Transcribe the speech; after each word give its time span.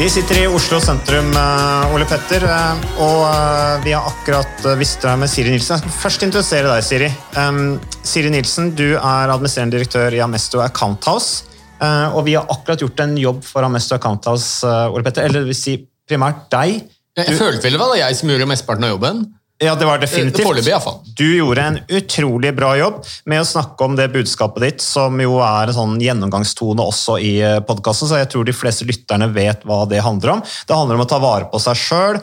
Vi 0.00 0.06
sitter 0.08 0.38
i 0.40 0.46
Oslo 0.48 0.78
sentrum, 0.80 1.26
eh, 1.36 1.92
Ole 1.92 2.06
Petter, 2.08 2.40
eh, 2.48 2.84
og 3.04 3.18
eh, 3.26 3.82
vi 3.84 3.90
har 3.92 4.06
akkurat 4.08 4.62
visst 4.80 5.02
deg 5.04 5.18
med 5.20 5.28
Siri 5.28 5.50
Nilsen. 5.52 5.76
Jeg 5.76 5.82
skal 5.82 5.98
først 6.00 6.22
introdusere 6.24 6.70
deg, 6.70 6.86
Siri. 6.86 7.10
Um, 7.36 7.74
Siri 8.08 8.30
Nilsen, 8.32 8.70
du 8.72 8.94
er 8.94 9.28
administrerende 9.28 9.76
direktør 9.76 10.16
i 10.16 10.22
Amesto 10.24 10.62
Account 10.64 11.04
House. 11.04 11.44
og 11.80 12.24
vi 12.24 12.32
har 12.38 12.48
akkurat 12.48 12.80
gjort 12.80 13.00
en 13.04 13.12
jobb 13.16 13.44
for 13.44 13.64
Amesto 13.64 13.94
Account 13.94 14.24
House, 14.24 14.64
Ole 14.64 15.04
Petter. 15.04 15.28
Eller 15.28 15.44
det 15.44 15.52
vil 15.52 15.60
si 15.60 15.76
primært 16.08 16.48
deg. 16.48 16.80
Jeg 17.20 17.36
følte 17.36 17.68
vel 17.68 17.76
det 17.76 17.80
var 17.84 17.92
jeg 18.00 18.16
som 18.16 18.32
gjorde 18.32 18.48
mesteparten 18.48 18.88
av 18.88 18.94
jobben. 18.94 19.22
Ja, 19.60 19.74
det 19.76 19.84
var 19.84 20.00
definitivt. 20.00 20.46
Foreløpig, 20.46 20.70
iallfall. 20.72 20.94
Du 21.18 21.26
gjorde 21.36 21.64
en 21.68 21.78
utrolig 21.92 22.54
bra 22.56 22.70
jobb 22.78 23.02
med 23.28 23.42
å 23.42 23.44
snakke 23.48 23.84
om 23.84 23.96
det 23.98 24.06
budskapet 24.14 24.64
ditt, 24.64 24.80
som 24.80 25.18
jo 25.20 25.34
er 25.44 25.68
en 25.68 25.76
sånn 25.76 25.98
gjennomgangstone 26.00 26.80
også 26.80 27.18
i 27.20 27.34
podkasten, 27.68 28.08
så 28.08 28.22
jeg 28.22 28.30
tror 28.32 28.48
de 28.48 28.54
fleste 28.56 28.88
lytterne 28.88 29.28
vet 29.34 29.66
hva 29.68 29.82
det 29.90 30.00
handler 30.00 30.38
om. 30.38 30.40
Det 30.40 30.78
handler 30.78 30.96
om 30.96 31.04
å 31.04 31.08
ta 31.12 31.18
vare 31.20 31.50
på 31.52 31.60
seg 31.60 31.76
sjøl, 31.76 32.20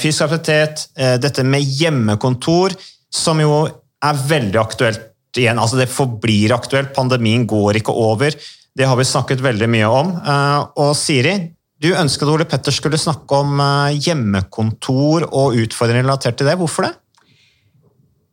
fysisk 0.00 0.24
aktivitet, 0.24 0.86
eh, 0.96 1.18
dette 1.20 1.44
med 1.44 1.60
hjemmekontor, 1.62 2.72
som 3.12 3.38
jo 3.44 3.66
er 4.02 4.22
veldig 4.32 4.60
aktuelt 4.64 5.10
igjen. 5.36 5.60
Altså 5.60 5.76
det 5.76 5.90
forblir 5.92 6.54
aktuelt, 6.56 6.94
pandemien 6.96 7.44
går 7.46 7.82
ikke 7.82 7.92
over. 7.92 8.32
Det 8.74 8.88
har 8.88 8.96
vi 8.96 9.04
snakket 9.04 9.44
veldig 9.44 9.68
mye 9.68 9.92
om. 10.00 10.16
Eh, 10.16 10.66
Og 10.80 10.96
Siri, 10.96 11.36
du 11.84 11.90
ønsket 11.92 12.30
Ole 12.32 12.46
Petter 12.48 12.72
skulle 12.72 13.00
snakke 13.00 13.40
om 13.44 13.60
eh, 13.60 13.96
hjemmekontor 14.06 15.28
og 15.28 15.58
utfordringer 15.60 16.06
relatert 16.06 16.38
til 16.40 16.48
det. 16.48 16.56
Hvorfor 16.60 16.88
det? 16.88 16.94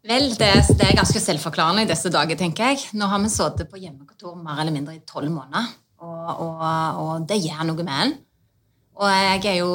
Vel, 0.08 0.32
det, 0.34 0.50
det 0.80 0.88
er 0.88 0.98
ganske 0.98 1.22
selvforklarende 1.22 1.84
i 1.86 1.90
disse 1.90 2.10
dager, 2.14 2.40
tenker 2.40 2.72
jeg. 2.72 2.82
Nå 2.98 3.10
har 3.12 3.22
vi 3.22 3.30
sittet 3.30 3.70
på 3.70 3.80
hjemmekontor 3.82 4.38
mer 4.40 4.64
eller 4.64 4.74
mindre 4.74 4.96
i 4.96 5.04
tolv 5.06 5.30
måneder, 5.30 5.68
og, 6.02 6.30
og, 6.48 6.64
og 7.04 7.28
det 7.30 7.38
gjør 7.44 7.68
noe 7.70 7.86
med 7.86 7.98
en. 8.08 8.14
Og 9.02 9.10
jeg 9.10 9.44
er 9.54 9.60
jo, 9.62 9.70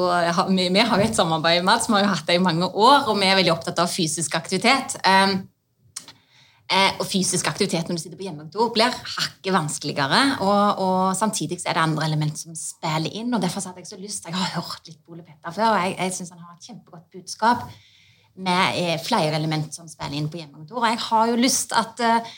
vi, 0.54 0.66
vi 0.74 0.82
har 0.82 1.00
jo 1.00 1.06
et 1.06 1.18
samarbeid 1.18 1.64
med 1.66 1.82
som 1.82 1.96
har 1.96 2.04
jo 2.04 2.10
hatt 2.12 2.26
det 2.28 2.36
i 2.38 2.42
mange 2.42 2.66
år, 2.68 3.06
og 3.10 3.20
vi 3.20 3.28
er 3.28 3.38
veldig 3.38 3.54
opptatt 3.54 3.80
av 3.82 3.90
fysisk 3.90 4.34
aktivitet. 4.38 4.98
Um, 5.06 5.38
og 6.98 7.04
fysisk 7.06 7.46
aktivitet 7.46 7.86
når 7.86 7.98
du 7.98 8.02
sitter 8.02 8.18
på 8.18 8.24
hjemmekontor, 8.26 8.72
blir 8.74 8.90
hakket 8.90 9.52
vanskeligere. 9.54 10.22
Og, 10.42 10.80
og 10.82 11.02
samtidig 11.18 11.60
så 11.62 11.70
er 11.70 11.78
det 11.78 11.84
andre 11.84 12.08
element 12.08 12.40
som 12.40 12.56
spiller 12.58 13.12
inn, 13.12 13.30
og 13.34 13.42
derfor 13.44 13.62
hadde 13.68 13.84
jeg 13.84 13.90
så 13.92 14.00
lyst 14.00 14.26
Jeg 14.26 14.34
har 14.34 14.56
hørt 14.56 14.88
litt 14.88 14.98
Bole 15.04 15.20
Ole 15.20 15.26
Petter 15.28 15.54
før, 15.54 15.76
og 15.76 15.78
jeg, 15.84 15.94
jeg 16.00 16.16
syns 16.16 16.34
han 16.34 16.42
har 16.42 16.56
et 16.56 16.66
kjempegodt 16.66 17.06
budskap 17.14 17.68
med 18.36 18.80
eh, 18.80 18.98
flere 19.00 19.38
element 19.38 19.72
som 19.74 19.88
spiller 19.88 20.18
inn 20.18 20.28
på 20.32 20.40
hjemmekontor. 20.40 20.82
Og 20.82 20.90
jeg 20.90 21.00
har 21.06 21.30
jo 21.30 21.38
lyst 21.40 21.72
at 21.76 22.02
eh, 22.04 22.34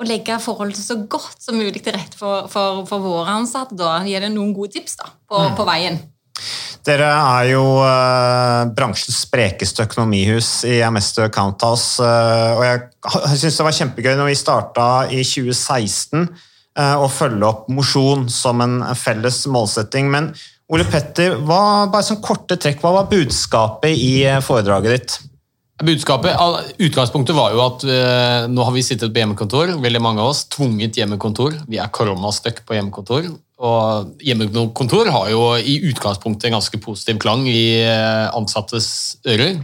å 0.00 0.06
legge 0.06 0.38
forholdet 0.40 0.80
så 0.80 0.96
godt 1.10 1.42
som 1.42 1.58
mulig 1.58 1.82
til 1.84 1.96
rette 1.96 2.18
for, 2.18 2.46
for, 2.52 2.84
for 2.88 3.02
våre 3.04 3.34
ansatte. 3.40 3.76
da. 3.78 3.98
Gi 4.06 4.20
dem 4.22 4.36
noen 4.36 4.54
gode 4.56 4.76
tips 4.76 5.00
da, 5.00 5.10
på, 5.28 5.42
på 5.58 5.66
veien. 5.68 5.98
Dere 6.86 7.08
er 7.12 7.48
jo 7.50 7.64
eh, 7.84 8.70
bransjens 8.76 9.22
sprekeste 9.26 9.84
økonomihus 9.88 10.52
i 10.68 10.78
Amesto 10.86 11.24
Account 11.26 11.64
House. 11.66 12.00
eh, 12.02 12.52
og 12.56 12.64
jeg, 12.64 12.86
jeg 13.26 13.42
syns 13.42 13.58
det 13.60 13.66
var 13.66 13.76
kjempegøy 13.80 14.14
når 14.16 14.30
vi 14.30 14.38
starta 14.40 14.86
i 15.12 15.20
2016 15.20 16.24
eh, 16.24 16.96
å 16.96 17.10
følge 17.12 17.50
opp 17.50 17.68
mosjon 17.72 18.28
som 18.32 18.64
en 18.64 18.80
felles 18.96 19.42
målsetting. 19.52 20.08
Men 20.12 20.32
Ole 20.70 20.86
Petter, 20.86 21.34
hva, 21.42 21.88
bare 21.90 22.06
sånn 22.06 22.22
korte 22.22 22.56
trekk, 22.60 22.80
hva 22.84 22.94
var 23.00 23.10
budskapet 23.10 23.90
i 23.90 24.22
eh, 24.22 24.40
foredraget 24.44 24.96
ditt? 24.96 25.18
Budskapet, 25.80 26.36
Utgangspunktet 26.84 27.34
var 27.36 27.54
jo 27.54 27.62
at 27.64 27.84
eh, 27.88 28.48
nå 28.52 28.66
har 28.66 28.74
vi 28.74 28.84
sittet 28.84 29.12
på 29.14 29.22
hjemmekontor, 29.22 29.72
veldig 29.80 30.02
mange 30.04 30.20
av 30.22 30.34
oss, 30.34 30.44
tvunget 30.52 30.98
hjemmekontor. 31.00 31.56
Vi 31.70 31.80
er 31.80 31.90
koronastøkk 31.92 32.62
på 32.68 32.76
hjemmekontor. 32.76 33.30
Og 33.60 34.14
hjemmekontor 34.24 35.10
har 35.12 35.28
jo 35.32 35.42
i 35.58 35.76
utgangspunktet 35.90 36.48
en 36.48 36.56
ganske 36.56 36.80
positiv 36.80 37.18
klang 37.20 37.44
i 37.48 37.82
eh, 37.84 38.28
ansattes 38.32 39.20
ører. 39.28 39.58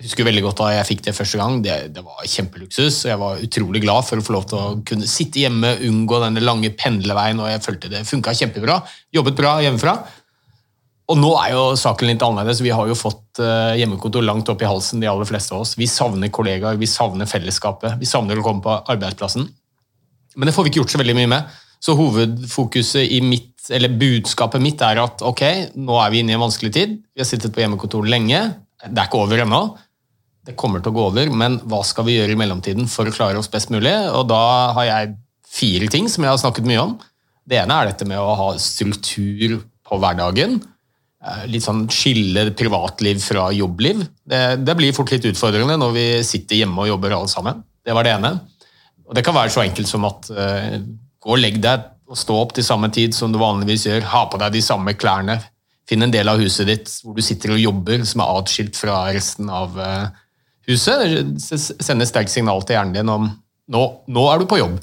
Jeg 0.00 0.08
husker 0.08 0.26
veldig 0.26 0.42
godt 0.46 0.62
da 0.62 0.70
jeg 0.72 0.86
fikk 0.88 1.02
det 1.04 1.14
første 1.14 1.38
gang. 1.38 1.58
Det, 1.62 1.74
det 1.92 2.02
var 2.02 2.24
kjempeluksus. 2.24 3.04
og 3.04 3.10
Jeg 3.10 3.20
var 3.20 3.44
utrolig 3.44 3.82
glad 3.84 4.06
for 4.08 4.18
å 4.18 4.24
få 4.24 4.34
lov 4.34 4.46
til 4.48 4.58
å 4.58 4.70
kunne 4.88 5.10
sitte 5.10 5.42
hjemme, 5.44 5.74
unngå 5.84 6.22
denne 6.24 6.42
lange 6.42 6.72
pendleveien, 6.74 7.42
og 7.42 7.52
jeg 7.52 7.62
følte 7.66 7.92
det 7.92 8.02
funka 8.08 8.34
kjempebra. 8.40 8.80
Jobbet 9.14 9.36
bra 9.38 9.58
hjemmefra. 9.62 9.94
Og 11.12 11.18
nå 11.20 11.30
er 11.42 11.52
jo 11.52 11.62
saken 11.76 12.08
litt 12.08 12.24
annerledes. 12.24 12.62
Vi 12.64 12.72
har 12.72 12.88
jo 12.88 12.96
fått 12.96 13.42
eh, 13.44 13.76
hjemmekontor 13.82 14.24
langt 14.24 14.48
opp 14.48 14.64
i 14.64 14.70
halsen, 14.70 15.02
de 15.02 15.10
aller 15.10 15.28
fleste 15.28 15.52
av 15.52 15.66
oss. 15.66 15.76
Vi 15.76 15.90
savner 15.90 16.32
kollegaer, 16.32 16.80
vi 16.80 16.88
savner 16.88 17.28
fellesskapet, 17.28 18.00
vi 18.00 18.08
savner 18.08 18.40
å 18.40 18.46
komme 18.46 18.64
på 18.64 18.78
arbeidsplassen. 18.94 19.44
Men 20.34 20.48
det 20.48 20.56
får 20.56 20.64
vi 20.64 20.72
ikke 20.72 20.80
gjort 20.80 20.94
så 20.94 21.02
veldig 21.02 21.18
mye 21.20 21.30
med. 21.34 21.60
Så 21.82 21.96
hovedfokuset 21.98 23.10
i 23.10 23.18
mitt, 23.24 23.54
eller 23.74 23.94
budskapet 23.98 24.62
mitt 24.62 24.82
er 24.86 25.00
at 25.02 25.22
ok, 25.26 25.42
nå 25.82 25.96
er 25.98 26.12
vi 26.12 26.20
inne 26.22 26.34
i 26.34 26.36
en 26.38 26.44
vanskelig 26.44 26.72
tid. 26.74 26.98
Vi 27.14 27.22
har 27.22 27.28
sittet 27.28 27.54
på 27.54 27.62
hjemmekontor 27.62 28.06
lenge. 28.06 28.42
Det 28.86 28.94
er 28.94 29.08
ikke 29.08 29.22
over 29.24 29.42
ennå. 29.42 29.62
Det 30.46 30.56
kommer 30.58 30.82
til 30.82 30.90
å 30.90 30.96
gå 30.96 31.06
over, 31.10 31.30
men 31.38 31.60
hva 31.70 31.82
skal 31.86 32.06
vi 32.06 32.16
gjøre 32.16 32.34
i 32.34 32.38
mellomtiden 32.38 32.88
for 32.90 33.06
å 33.06 33.14
klare 33.14 33.38
oss 33.38 33.50
best 33.50 33.70
mulig? 33.74 33.92
Og 34.14 34.26
da 34.30 34.42
har 34.78 34.88
jeg 34.88 35.14
fire 35.52 35.90
ting 35.90 36.08
som 36.10 36.24
jeg 36.24 36.32
har 36.32 36.40
snakket 36.42 36.66
mye 36.66 36.82
om. 36.82 36.94
Det 37.46 37.58
ene 37.60 37.76
er 37.78 37.90
dette 37.90 38.06
med 38.08 38.18
å 38.22 38.34
ha 38.38 38.48
struktur 38.62 39.60
på 39.86 39.98
hverdagen. 40.02 40.60
Eh, 41.22 41.44
Litt 41.50 41.66
sånn 41.66 41.84
skille 41.92 42.48
privatliv 42.58 43.22
fra 43.22 43.48
jobbliv. 43.54 44.02
Det, 44.26 44.42
det 44.62 44.78
blir 44.78 44.94
fort 44.96 45.12
litt 45.14 45.26
utfordrende 45.30 45.78
når 45.78 45.94
vi 45.98 46.06
sitter 46.26 46.62
hjemme 46.62 46.84
og 46.84 46.90
jobber 46.94 47.14
alle 47.18 47.30
sammen. 47.30 47.62
Det 47.82 47.94
var 47.94 48.06
det 48.06 48.16
ene. 48.16 48.36
Og 49.06 49.14
det 49.18 49.24
kan 49.26 49.36
være 49.36 49.52
så 49.54 49.62
enkelt 49.62 49.90
som 49.90 50.06
at 50.08 50.30
eh, 50.30 50.78
gå 51.22 51.34
og 51.34 51.40
legg 51.40 51.60
deg 51.62 51.88
og 52.12 52.18
stå 52.18 52.36
opp 52.42 52.52
til 52.56 52.66
samme 52.66 52.90
tid 52.92 53.14
som 53.16 53.32
du 53.32 53.38
vanligvis 53.40 53.86
gjør. 53.88 54.06
Ha 54.12 54.26
på 54.28 54.40
deg 54.42 54.56
de 54.56 54.62
samme 54.64 54.94
klærne. 54.98 55.38
Finn 55.88 56.04
en 56.04 56.12
del 56.12 56.28
av 56.30 56.40
huset 56.42 56.68
ditt 56.68 56.90
hvor 57.02 57.16
du 57.16 57.22
sitter 57.24 57.54
og 57.54 57.62
jobber, 57.62 58.04
som 58.06 58.22
er 58.22 58.34
atskilt 58.38 58.78
fra 58.78 59.04
resten 59.14 59.48
av 59.52 59.78
eh, 59.80 60.10
huset. 60.70 61.40
Send 61.42 62.02
et 62.04 62.10
sterkt 62.10 62.34
signal 62.34 62.62
til 62.66 62.76
hjernen 62.78 62.98
din 62.98 63.12
om 63.12 63.30
nå, 63.72 63.82
nå 64.12 64.26
er 64.30 64.42
du 64.42 64.48
på 64.50 64.60
jobb. 64.60 64.76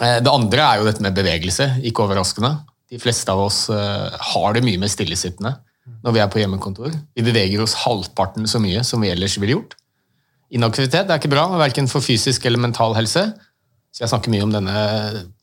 Eh, 0.00 0.20
Det 0.24 0.32
andre 0.32 0.68
er 0.68 0.80
jo 0.80 0.88
dette 0.88 1.04
med 1.04 1.16
bevegelse, 1.16 1.68
ikke 1.88 2.06
overraskende. 2.06 2.54
De 2.92 3.00
fleste 3.00 3.32
av 3.32 3.42
oss 3.48 3.66
eh, 3.72 4.08
har 4.32 4.56
det 4.56 4.64
mye 4.66 4.80
med 4.80 4.92
stillesittende 4.92 5.56
når 6.02 6.14
vi 6.14 6.20
er 6.22 6.28
på 6.30 6.38
hjemmekontor. 6.38 6.92
Vi 7.16 7.24
beveger 7.26 7.62
oss 7.64 7.74
halvparten 7.82 8.46
så 8.46 8.60
mye 8.62 8.84
som 8.86 9.02
vi 9.02 9.10
ellers 9.10 9.34
ville 9.42 9.56
gjort. 9.56 9.74
Inaktivitet 10.54 11.08
er 11.10 11.18
ikke 11.18 11.32
bra, 11.32 11.48
verken 11.58 11.88
for 11.90 12.04
fysisk 12.04 12.44
eller 12.46 12.60
mental 12.62 12.94
helse. 12.94 13.32
Så 13.92 14.06
jeg 14.06 14.12
snakker 14.12 14.32
mye 14.32 14.44
om 14.46 14.52
denne 14.54 14.74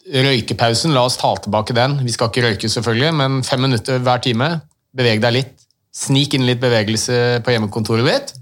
røykepausen. 0.09 0.93
La 0.95 1.05
oss 1.05 1.19
ta 1.21 1.35
tilbake 1.37 1.75
den. 1.77 1.99
Vi 2.05 2.13
skal 2.15 2.31
ikke 2.31 2.47
røyke, 2.47 2.69
selvfølgelig, 2.71 3.11
men 3.19 3.41
fem 3.45 3.61
minutter 3.61 4.01
hver 4.01 4.23
time. 4.25 4.49
Beveg 4.97 5.21
deg 5.21 5.35
litt. 5.35 5.67
Snik 5.93 6.33
inn 6.33 6.47
litt 6.47 6.61
bevegelse 6.61 7.43
på 7.45 7.53
hjemmekontoret 7.53 8.09
ditt. 8.09 8.33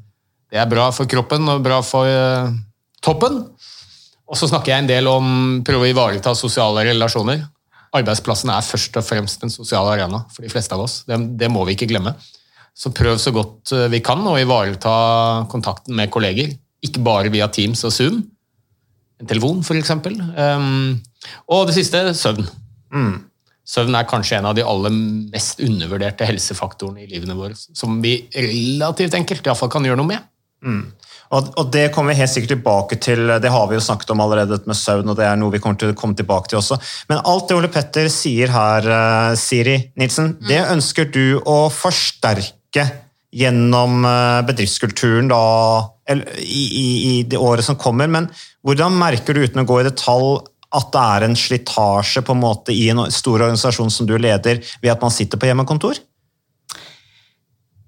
Det 0.48 0.62
er 0.62 0.69
bra 0.71 0.88
for 0.95 1.09
kroppen 1.12 1.48
og 1.51 1.63
bra 1.65 1.81
for 1.83 2.07
uh, 2.07 2.56
toppen. 3.04 3.42
Og 4.27 4.39
så 4.39 4.48
snakker 4.48 4.74
jeg 4.74 4.86
en 4.86 4.89
del 4.89 5.12
om 5.12 5.27
prøve 5.68 5.88
å 5.88 5.92
ivareta 5.92 6.33
sosiale 6.36 6.86
relasjoner. 6.88 7.44
Arbeidsplassen 7.95 8.51
er 8.51 8.63
først 8.63 9.00
og 9.00 9.06
fremst 9.07 9.44
en 9.44 9.51
sosial 9.51 9.88
arena 9.92 10.24
for 10.31 10.44
de 10.44 10.51
fleste 10.51 10.75
av 10.75 10.83
oss. 10.83 11.01
Det, 11.07 11.19
det 11.39 11.51
må 11.51 11.63
vi 11.68 11.75
ikke 11.75 11.89
glemme. 11.92 12.15
Så 12.77 12.92
prøv 12.95 13.18
så 13.19 13.33
godt 13.33 13.71
eh, 13.74 13.88
vi 13.92 14.03
kan 14.06 14.21
å 14.27 14.36
ivareta 14.39 14.95
kontakten 15.51 15.95
med 15.98 16.12
kolleger. 16.13 16.51
Ikke 16.83 17.01
bare 17.03 17.31
via 17.33 17.48
Teams 17.51 17.83
og 17.88 17.95
Zoom. 17.95 18.19
En 19.17 19.29
telefon, 19.29 19.63
f.eks. 19.65 19.95
Um, 19.97 20.99
og 21.49 21.67
det 21.69 21.77
siste 21.79 22.03
søvn. 22.17 22.45
Søvn 23.67 23.97
er 23.99 24.07
kanskje 24.07 24.37
en 24.37 24.47
av 24.47 24.55
de 24.55 24.63
aller 24.63 24.93
mest 25.33 25.59
undervurderte 25.63 26.27
helsefaktorene 26.29 27.03
i 27.03 27.09
livene 27.09 27.35
våre, 27.35 27.57
som 27.57 27.97
vi 28.03 28.21
relativt 28.35 29.17
enkelt 29.17 29.43
i 29.43 29.55
fall 29.57 29.71
kan 29.73 29.87
gjøre 29.87 29.99
noe 29.99 30.11
med. 30.13 30.29
Mm. 30.63 30.85
Og, 31.27 31.49
og, 31.59 31.65
det 31.73 31.89
kommer 31.91 32.13
vi 32.13 32.21
helt 32.21 32.31
sikkert 32.31 32.53
tilbake 32.55 32.97
til, 33.03 33.25
det 33.43 33.51
har 33.51 33.65
vi 33.67 33.75
jo 33.75 33.83
snakket 33.83 34.13
om 34.13 34.21
allerede 34.23 34.61
med 34.69 34.79
søvn, 34.79 35.11
og 35.11 35.17
det 35.19 35.25
er 35.27 35.35
noe 35.39 35.51
vi 35.51 35.59
kommer 35.63 35.79
til 35.81 35.91
å 35.91 35.97
komme 35.97 36.15
tilbake 36.15 36.47
til 36.51 36.61
også. 36.61 36.79
Men 37.11 37.19
alt 37.27 37.49
det 37.49 37.57
Ole 37.57 37.71
Petter 37.73 38.07
sier 38.13 38.53
her, 38.53 38.87
uh, 38.87 39.35
Siri 39.39 39.75
Nilsen, 39.99 40.37
det 40.47 40.63
ønsker 40.71 41.11
du 41.11 41.41
å 41.43 41.65
forsterke 41.73 42.87
gjennom 43.35 44.07
uh, 44.07 44.39
bedriftskulturen 44.47 45.27
da, 45.33 45.43
i, 46.07 46.63
i, 47.12 47.24
det 47.27 47.39
året 47.39 47.65
som 47.65 47.80
kommer. 47.80 48.07
Men 48.12 48.30
hvordan 48.65 48.95
merker 48.98 49.36
du, 49.36 49.44
uten 49.45 49.63
å 49.63 49.68
gå 49.68 49.81
i 49.81 49.88
detalj, 49.88 50.38
at 50.77 50.92
det 50.92 51.01
er 51.15 51.24
en 51.24 51.38
slitasje 51.39 52.21
på 52.27 52.36
en 52.36 52.44
måte 52.44 52.75
i 52.75 52.89
en 52.92 53.06
stor 53.13 53.39
organisasjon 53.39 53.92
som 53.94 54.07
du 54.09 54.18
leder, 54.19 54.59
ved 54.83 54.94
at 54.94 55.04
man 55.04 55.13
sitter 55.13 55.39
på 55.39 55.48
hjemmekontor? 55.50 56.00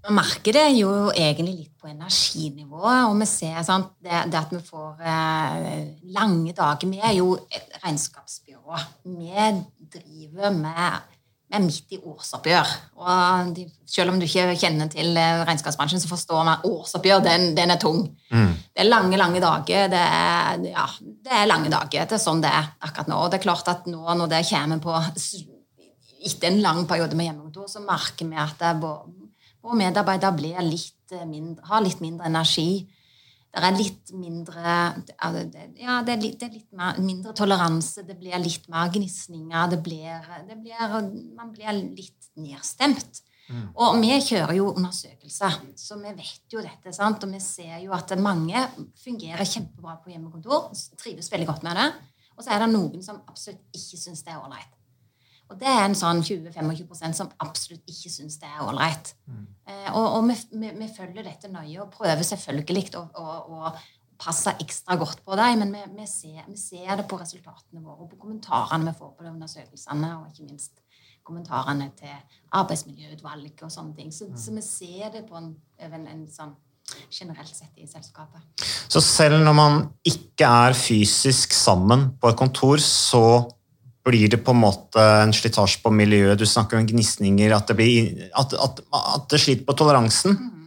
Man 0.08 0.16
merker 0.24 0.56
det 0.56 0.70
jo 0.80 0.92
egentlig 1.12 1.52
litt 1.54 1.74
på 1.78 1.90
energinivået, 1.92 3.04
og 3.12 3.20
vi 3.20 3.28
ser 3.30 3.60
sant, 3.68 3.92
det, 4.02 4.24
det, 4.32 4.40
at 4.40 4.54
vi 4.56 4.62
får 4.64 5.04
eh, 5.06 5.84
lange 6.16 6.54
dager. 6.56 6.90
Vi 6.90 7.02
er 7.04 7.14
jo 7.20 7.36
et 7.52 7.76
regnskapsbyrå. 7.84 8.80
Vi 9.06 9.30
driver 9.94 10.56
med, 10.56 11.19
med 11.50 11.66
midt 11.66 11.94
i 11.96 11.98
årsoppgjør. 11.98 12.74
Og 13.02 13.54
de, 13.56 13.66
selv 13.90 14.14
om 14.14 14.20
du 14.22 14.26
ikke 14.28 14.54
kjenner 14.60 14.90
til 14.92 15.18
eh, 15.18 15.44
regnskapsbransjen, 15.48 16.02
så 16.02 16.10
forstår 16.12 16.44
man 16.44 16.52
at 16.56 16.66
årsoppgjør 16.70 17.24
den, 17.26 17.48
den 17.58 17.74
er 17.74 17.80
tung. 17.82 18.04
Mm. 18.30 18.52
Det 18.70 18.84
er 18.84 18.90
lange, 18.90 19.18
lange 19.18 19.42
dager. 19.42 19.88
Det 19.92 20.04
er, 20.04 20.68
ja, 20.70 20.86
det 21.26 21.40
er 21.40 21.50
lange 21.50 21.72
dager. 21.74 22.06
Det 22.06 22.20
er 22.20 22.22
sånn 22.22 22.44
det 22.44 22.52
er 22.54 22.70
akkurat 22.86 23.10
nå. 23.10 23.18
Og 23.24 23.32
det 23.32 23.40
er 23.40 23.48
klart 23.48 23.72
at 23.72 23.90
nå 23.90 24.04
når 24.22 24.30
det 24.36 24.44
kommer 24.52 24.84
på 24.84 25.00
etter 26.20 26.50
en 26.52 26.62
lang 26.62 26.84
periode 26.88 27.18
med 27.18 27.30
hjemmekontor, 27.30 27.70
så 27.72 27.82
merker 27.82 28.28
vi 28.30 28.38
at 28.40 28.62
våre 28.82 29.74
er 29.74 29.82
medarbeidere 29.84 30.66
litt 30.68 31.16
eh, 31.16 31.26
mindre, 31.28 31.66
har 31.70 31.86
litt 31.86 32.02
mindre 32.04 32.30
energi. 32.30 32.86
Det 33.50 33.66
er 33.66 33.74
litt 33.74 34.12
mindre 34.14 34.74
Ja, 35.18 35.96
det 36.06 36.14
er 36.14 36.22
litt, 36.22 36.36
det 36.38 36.50
er 36.50 36.54
litt 36.54 36.70
mer, 36.78 37.00
mindre 37.02 37.34
toleranse. 37.34 38.04
Det 38.06 38.18
blir 38.20 38.38
litt 38.42 38.68
mer 38.70 38.92
gnisninger. 38.94 39.72
Det 39.72 39.80
blir, 39.86 40.30
det 40.46 40.60
blir, 40.62 41.00
man 41.38 41.50
blir 41.56 41.82
litt 41.82 42.30
nedstemt. 42.38 43.24
Mm. 43.50 43.64
Og 43.82 43.98
vi 43.98 44.14
kjører 44.22 44.54
jo 44.60 44.68
undersøkelser, 44.78 45.56
så 45.82 45.98
vi 45.98 46.12
vet 46.14 46.54
jo 46.54 46.62
dette. 46.62 46.94
sant? 46.94 47.24
Og 47.26 47.34
vi 47.34 47.42
ser 47.42 47.80
jo 47.82 47.96
at 47.98 48.14
mange 48.22 48.62
fungerer 49.02 49.42
kjempebra 49.50 49.98
på 50.04 50.14
hjemmekontor, 50.14 50.70
trives 51.02 51.32
veldig 51.34 51.50
godt 51.50 51.66
med 51.66 51.82
det. 51.82 51.88
Og 52.38 52.46
så 52.46 52.54
er 52.54 52.62
det 52.64 52.70
noen 52.76 53.02
som 53.04 53.24
absolutt 53.26 53.66
ikke 53.74 53.98
syns 53.98 54.22
det 54.24 54.36
er 54.36 54.44
ålreit. 54.44 54.79
Og 55.50 55.58
det 55.58 55.70
er 55.70 55.82
en 55.82 55.98
sånn 55.98 56.22
20-25 56.22 57.16
som 57.18 57.32
absolutt 57.42 57.88
ikke 57.90 58.12
syns 58.14 58.38
det 58.42 58.50
er 58.50 58.62
ålreit. 58.62 59.14
Mm. 59.26 59.46
Eh, 59.66 59.88
og, 59.96 60.06
og 60.20 60.28
vi, 60.30 60.36
vi, 60.54 60.74
vi, 60.78 60.90
følger 60.94 61.26
dette 61.26 61.50
nøye 61.50 61.80
og 61.82 61.90
prøver 61.94 62.22
selvfølgelig 62.28 62.92
å, 63.00 63.06
å, 63.18 63.38
å 63.58 63.72
passe 64.20 64.54
ekstra 64.62 64.98
godt 65.00 65.24
på 65.26 65.38
dem, 65.40 65.64
men 65.64 65.74
vi, 65.74 65.84
vi, 65.98 66.06
ser, 66.12 66.44
vi, 66.46 66.58
ser, 66.60 66.92
det 67.00 67.08
på 67.10 67.18
resultatene 67.18 67.82
våre 67.82 68.06
og 68.06 68.12
på 68.12 68.22
kommentarene 68.22 68.92
vi 68.92 69.00
får 69.00 69.16
på 69.18 69.26
de 69.26 69.34
undersøkelsene, 69.34 70.14
og 70.20 70.30
ikke 70.30 70.50
minst 70.52 70.84
kommentarene 71.26 71.92
til 71.98 72.14
arbeidsmiljøutvalget 72.58 73.66
og 73.66 73.74
sånne 73.74 73.96
ting. 73.98 74.14
Så, 74.14 74.30
mm. 74.30 74.40
så 74.42 74.56
vi 74.56 74.66
ser 74.66 75.14
det 75.14 75.26
på 75.30 75.38
en, 75.40 75.54
en, 75.82 76.10
en 76.14 76.26
sånn 76.34 76.58
generelt 77.14 77.54
sett 77.54 77.78
i 77.78 77.88
selskapet. 77.90 78.42
Så 78.90 79.02
selv 79.04 79.42
når 79.46 79.56
man 79.58 79.80
ikke 80.08 80.50
er 80.70 80.78
fysisk 80.78 81.54
sammen 81.54 82.10
på 82.22 82.32
et 82.32 82.40
kontor, 82.40 82.82
så 82.82 83.24
blir 84.10 84.30
det 84.32 84.42
på 84.44 84.56
en 84.56 84.64
måte 84.64 85.04
en 85.24 85.34
slitasje 85.36 85.84
på 85.84 85.92
miljøet? 85.94 86.40
Du 86.40 86.46
snakker 86.50 86.80
om 86.80 86.88
gnisninger, 86.90 87.54
at 87.56 87.72
at, 87.72 88.56
at, 88.66 88.82
at 89.00 89.28
det 89.32 89.42
sliter 89.42 89.68
på 89.68 89.78
toleransen? 89.78 90.36
Mm. 90.36 90.66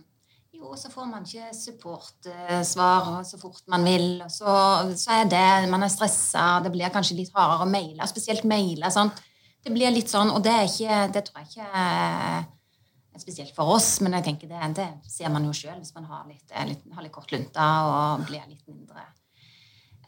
Jo, 0.56 0.72
så 0.78 0.88
får 0.92 1.10
man 1.10 1.26
ikke 1.26 1.50
supportsvar 1.56 3.10
så 3.28 3.40
fort 3.40 3.60
man 3.68 3.84
vil. 3.84 4.22
så, 4.28 4.54
så, 4.96 5.18
er 5.20 5.28
det, 5.28 5.70
Man 5.70 5.82
er 5.82 5.92
stressa, 5.92 6.62
det 6.64 6.72
blir 6.72 6.94
kanskje 6.94 7.18
litt 7.18 7.34
hardere 7.34 7.66
å 7.66 7.70
maile, 7.70 8.08
spesielt 8.08 8.48
maile. 8.48 8.90
Sant? 8.94 9.20
Det 9.62 9.70
blir 9.70 9.92
litt 9.94 10.10
sånn, 10.10 10.32
og 10.34 10.42
det, 10.42 10.56
ikke, 10.70 11.04
det 11.14 11.26
tror 11.28 11.44
jeg 11.44 11.52
ikke 11.52 13.20
spesielt 13.20 13.52
for 13.54 13.74
oss, 13.76 14.00
men 14.02 14.16
jeg 14.16 14.26
tenker 14.30 14.50
det, 14.50 14.60
det 14.78 14.88
ser 15.10 15.30
man 15.32 15.44
jo 15.46 15.52
sjøl 15.56 15.76
hvis 15.78 15.94
man 15.96 16.08
har 16.08 16.24
litt, 16.28 16.46
litt, 16.68 16.86
har 16.94 17.04
litt 17.04 17.14
kort 17.14 17.32
lunte 17.34 17.66
og 17.86 18.24
blir 18.28 18.44
litt 18.48 18.64
mindre 18.66 19.04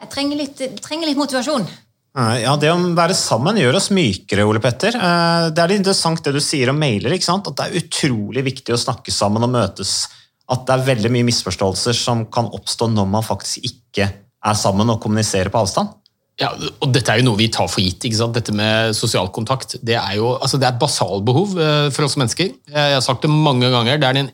Jeg 0.01 0.11
trenger 0.11 0.41
litt, 0.41 0.63
trenger 0.83 1.07
litt 1.07 1.21
motivasjon. 1.21 1.69
Ja, 2.15 2.55
Det 2.55 2.71
å 2.71 2.79
være 2.95 3.15
sammen 3.19 3.57
gjør 3.59 3.81
oss 3.81 3.89
mykere, 3.91 4.45
Ole 4.47 4.61
Petter. 4.63 4.95
Eh, 4.95 5.47
det 5.51 5.59
er 5.59 5.73
litt 5.73 5.81
interessant 5.83 6.23
det 6.23 6.37
du 6.37 6.41
sier 6.43 6.71
om 6.71 6.79
mailer. 6.79 7.17
ikke 7.17 7.27
sant? 7.27 7.49
At 7.51 7.59
det 7.59 7.67
er 7.67 7.83
utrolig 7.83 8.45
viktig 8.47 8.75
å 8.75 8.79
snakke 8.79 9.11
sammen 9.11 9.43
og 9.43 9.51
møtes. 9.51 10.07
At 10.47 10.63
det 10.69 10.77
er 10.77 10.87
veldig 10.95 11.11
mye 11.11 11.27
misforståelser 11.27 11.97
som 11.99 12.27
kan 12.31 12.47
oppstå 12.55 12.87
når 12.93 13.11
man 13.11 13.27
faktisk 13.27 13.67
ikke 13.67 14.13
er 14.15 14.55
sammen 14.55 14.93
og 14.95 15.01
kommuniserer 15.03 15.51
på 15.51 15.65
avstand. 15.65 15.91
Ja, 16.39 16.53
og 16.55 16.93
Dette 16.95 17.11
er 17.11 17.19
jo 17.19 17.29
noe 17.33 17.39
vi 17.39 17.51
tar 17.51 17.67
for 17.71 17.83
gitt. 17.83 18.07
ikke 18.07 18.21
sant? 18.21 18.39
Dette 18.39 18.55
med 18.55 18.95
sosial 18.95 19.33
kontakt. 19.35 19.77
Det 19.83 19.99
er 19.99 20.15
jo 20.21 20.37
altså 20.39 20.59
det 20.59 20.71
er 20.71 20.77
et 20.77 20.83
basalbehov 20.87 21.59
eh, 21.59 21.91
for 21.91 22.07
oss 22.07 22.19
mennesker. 22.21 22.55
Jeg 22.71 22.95
har 22.95 23.03
sagt 23.03 23.27
det 23.27 23.35
mange 23.35 23.75
ganger. 23.75 23.99
Det 23.99 24.07
er 24.07 24.21
den 24.23 24.31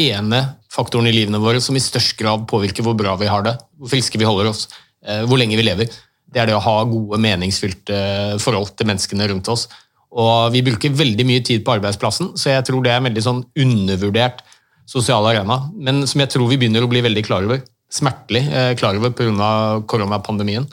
ene 0.00 0.44
faktoren 0.72 1.08
i 1.10 1.12
livene 1.12 1.44
våre 1.44 1.60
som 1.60 1.76
i 1.76 1.82
størst 1.82 2.16
grad 2.16 2.48
påvirker 2.48 2.86
hvor 2.86 2.96
bra 2.96 3.18
vi 3.20 3.28
har 3.28 3.44
det, 3.44 3.58
hvor 3.76 3.92
friske 3.92 4.16
vi 4.16 4.24
holder 4.24 4.48
oss, 4.48 4.68
eh, 5.04 5.26
hvor 5.28 5.36
lenge 5.36 5.60
vi 5.60 5.68
lever 5.68 5.92
det 6.32 6.42
er 6.42 6.50
det 6.50 6.56
å 6.56 6.64
ha 6.64 6.76
gode, 6.88 7.20
meningsfylte 7.24 7.98
forhold 8.42 8.74
til 8.76 8.88
menneskene 8.90 9.28
rundt 9.30 9.48
oss. 9.52 9.66
Og 10.08 10.52
vi 10.54 10.64
bruker 10.64 10.94
veldig 10.96 11.26
mye 11.28 11.42
tid 11.44 11.64
på 11.64 11.74
arbeidsplassen, 11.76 12.32
så 12.38 12.54
jeg 12.54 12.66
tror 12.68 12.84
det 12.84 12.92
er 12.92 13.00
en 13.00 13.08
veldig 13.08 13.24
sånn 13.24 13.42
undervurdert 13.64 14.40
sosial 14.88 15.26
arena. 15.28 15.60
Men 15.76 16.06
som 16.08 16.22
jeg 16.24 16.32
tror 16.32 16.48
vi 16.50 16.60
begynner 16.60 16.84
å 16.84 16.90
bli 16.90 17.04
veldig 17.04 17.24
klar 17.26 17.44
over. 17.48 17.60
Smertelig 17.92 18.44
eh, 18.48 18.72
klar 18.76 18.96
over 18.96 19.12
pga. 19.16 19.50
koronapandemien. 19.88 20.68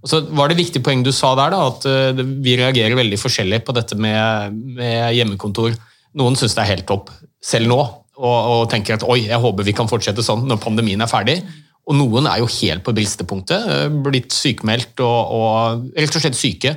Og 0.00 0.08
så 0.08 0.22
var 0.32 0.48
det 0.48 0.58
viktig 0.60 0.82
poeng 0.84 1.02
du 1.04 1.12
sa 1.12 1.34
der, 1.38 1.54
da, 1.54 1.64
at 1.70 1.86
eh, 1.86 2.24
vi 2.42 2.56
reagerer 2.58 2.98
veldig 2.98 3.18
forskjellig 3.20 3.62
på 3.66 3.74
dette 3.76 3.98
med, 3.98 4.60
med 4.78 5.14
hjemmekontor. 5.16 5.74
Noen 6.18 6.38
syns 6.38 6.56
det 6.56 6.64
er 6.64 6.72
helt 6.74 6.86
topp, 6.88 7.10
selv 7.44 7.70
nå, 7.70 7.80
og, 8.20 8.38
og 8.54 8.62
tenker 8.72 8.96
at 8.96 9.06
oi, 9.06 9.22
jeg 9.28 9.42
håper 9.42 9.66
vi 9.66 9.74
kan 9.76 9.90
fortsette 9.90 10.24
sånn 10.24 10.46
når 10.48 10.62
pandemien 10.62 11.02
er 11.02 11.10
ferdig. 11.10 11.40
Og 11.90 11.96
noen 11.98 12.28
er 12.30 12.38
jo 12.38 12.50
helt 12.60 12.84
på 12.86 12.94
bristepunktet, 12.94 13.66
eh, 13.74 13.88
blitt 14.06 14.30
sykemeldt 14.34 15.02
og, 15.02 15.32
og, 15.34 15.88
rett 15.98 16.14
og 16.14 16.22
slett 16.22 16.38
syke. 16.38 16.76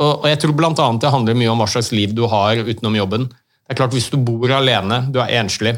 Og, 0.00 0.22
og 0.22 0.26
jeg 0.30 0.40
tror 0.40 0.56
bl.a. 0.56 0.72
det 0.72 1.12
handler 1.12 1.36
mye 1.36 1.52
om 1.52 1.60
hva 1.60 1.68
slags 1.68 1.90
liv 1.92 2.14
du 2.16 2.24
har 2.30 2.62
utenom 2.64 2.96
jobben. 2.96 3.28
Det 3.28 3.74
er 3.74 3.78
klart 3.82 3.94
Hvis 3.94 4.08
du 4.10 4.16
bor 4.16 4.50
alene, 4.56 5.04
du 5.12 5.20
er 5.20 5.36
enslig, 5.42 5.74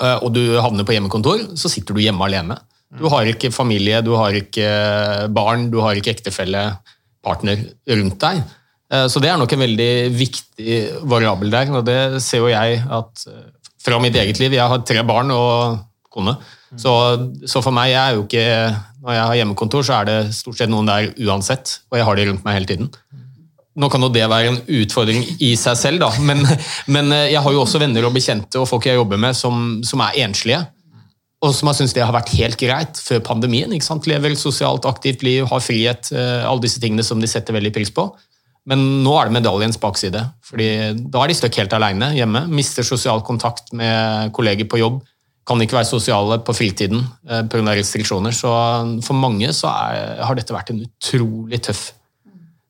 eh, 0.00 0.16
og 0.16 0.32
du 0.34 0.42
havner 0.56 0.88
på 0.88 0.96
hjemmekontor, 0.96 1.50
så 1.60 1.70
sitter 1.72 1.94
du 1.94 2.00
hjemme 2.02 2.24
alene. 2.24 2.56
Du 2.96 3.04
har 3.12 3.28
ikke 3.28 3.52
familie, 3.54 4.00
du 4.02 4.16
har 4.18 4.34
ikke 4.34 4.70
barn, 5.30 5.68
du 5.70 5.78
har 5.84 5.98
ikke 5.98 6.16
ektefelle, 6.16 6.64
partner 7.22 7.60
rundt 7.92 8.16
deg. 8.24 8.40
Eh, 8.90 9.04
så 9.12 9.20
det 9.20 9.30
er 9.30 9.36
nok 9.38 9.52
en 9.52 9.66
veldig 9.66 9.92
viktig 10.16 10.80
variabel 11.12 11.52
der, 11.52 11.74
og 11.76 11.84
det 11.86 12.00
ser 12.24 12.40
jo 12.40 12.48
jeg 12.50 12.80
at 12.88 13.28
fra 13.80 14.00
mitt 14.00 14.16
eget 14.16 14.40
liv 14.40 14.52
Jeg 14.52 14.68
har 14.68 14.82
tre 14.84 15.04
barn 15.08 15.30
og 15.32 15.78
kone. 16.12 16.34
Så, 16.78 16.92
så, 17.50 17.58
for 17.64 17.74
meg 17.74 17.96
er 17.98 18.14
jo 18.14 18.22
ikke 18.22 18.44
Når 19.02 19.14
jeg 19.16 19.26
har 19.26 19.38
hjemmekontor, 19.40 19.82
så 19.82 19.94
er 19.96 20.06
det 20.06 20.18
stort 20.36 20.60
sett 20.60 20.70
noen 20.70 20.86
der 20.86 21.08
uansett, 21.26 21.80
og 21.90 21.98
jeg 21.98 22.06
har 22.06 22.18
de 22.18 22.26
rundt 22.28 22.44
meg 22.44 22.58
hele 22.58 22.68
tiden. 22.68 22.90
Nå 23.80 23.88
kan 23.88 24.02
jo 24.04 24.10
det 24.12 24.26
være 24.28 24.50
en 24.50 24.58
utfordring 24.80 25.24
i 25.40 25.54
seg 25.56 25.78
selv, 25.80 26.02
da, 26.02 26.10
men, 26.28 26.44
men 26.94 27.14
jeg 27.30 27.40
har 27.40 27.54
jo 27.54 27.62
også 27.62 27.80
venner 27.80 28.04
og 28.06 28.12
bekjente 28.14 28.60
og 28.60 28.68
folk 28.68 28.86
jeg 28.86 28.98
jobber 29.00 29.18
med 29.22 29.38
som, 29.38 29.80
som 29.86 30.04
er 30.04 30.20
enslige. 30.26 30.60
Og 31.40 31.54
som 31.56 31.70
har 31.70 31.76
syntes 31.78 31.94
det 31.96 32.04
har 32.04 32.12
vært 32.12 32.34
helt 32.36 32.60
greit 32.60 32.98
før 33.00 33.22
pandemien. 33.24 33.72
ikke 33.72 33.86
sant? 33.86 34.08
Lever 34.10 34.34
sosialt 34.36 34.84
aktivt 34.84 35.24
liv, 35.24 35.46
har 35.48 35.62
frihet, 35.64 36.10
eh, 36.12 36.42
alle 36.44 36.60
disse 36.60 36.82
tingene 36.82 37.06
som 37.06 37.22
de 37.22 37.30
setter 37.30 37.56
veldig 37.56 37.72
pris 37.72 37.92
på. 37.96 38.10
Men 38.68 38.82
nå 39.00 39.14
er 39.16 39.30
det 39.30 39.38
medaljens 39.38 39.80
bakside. 39.80 40.20
fordi 40.44 40.68
Da 41.08 41.22
er 41.22 41.28
de 41.28 41.38
støkk 41.38 41.56
helt 41.62 41.72
alene 41.72 42.12
hjemme. 42.12 42.44
Mister 42.52 42.84
sosial 42.84 43.22
kontakt 43.24 43.72
med 43.72 44.34
kolleger 44.36 44.68
på 44.68 44.82
jobb 44.82 45.00
kan 45.50 45.62
ikke 45.64 45.80
være 45.80 45.88
sosiale 45.88 46.38
på 46.46 46.54
fritiden 46.54 47.02
eh, 47.26 47.42
pga. 47.50 47.74
restriksjoner. 47.74 48.34
Så 48.36 48.50
for 49.06 49.18
mange 49.18 49.50
så 49.56 49.70
er, 49.72 50.22
har 50.22 50.38
dette 50.38 50.54
vært 50.54 50.70
en 50.74 50.84
utrolig 50.84 51.58
tøff 51.66 51.88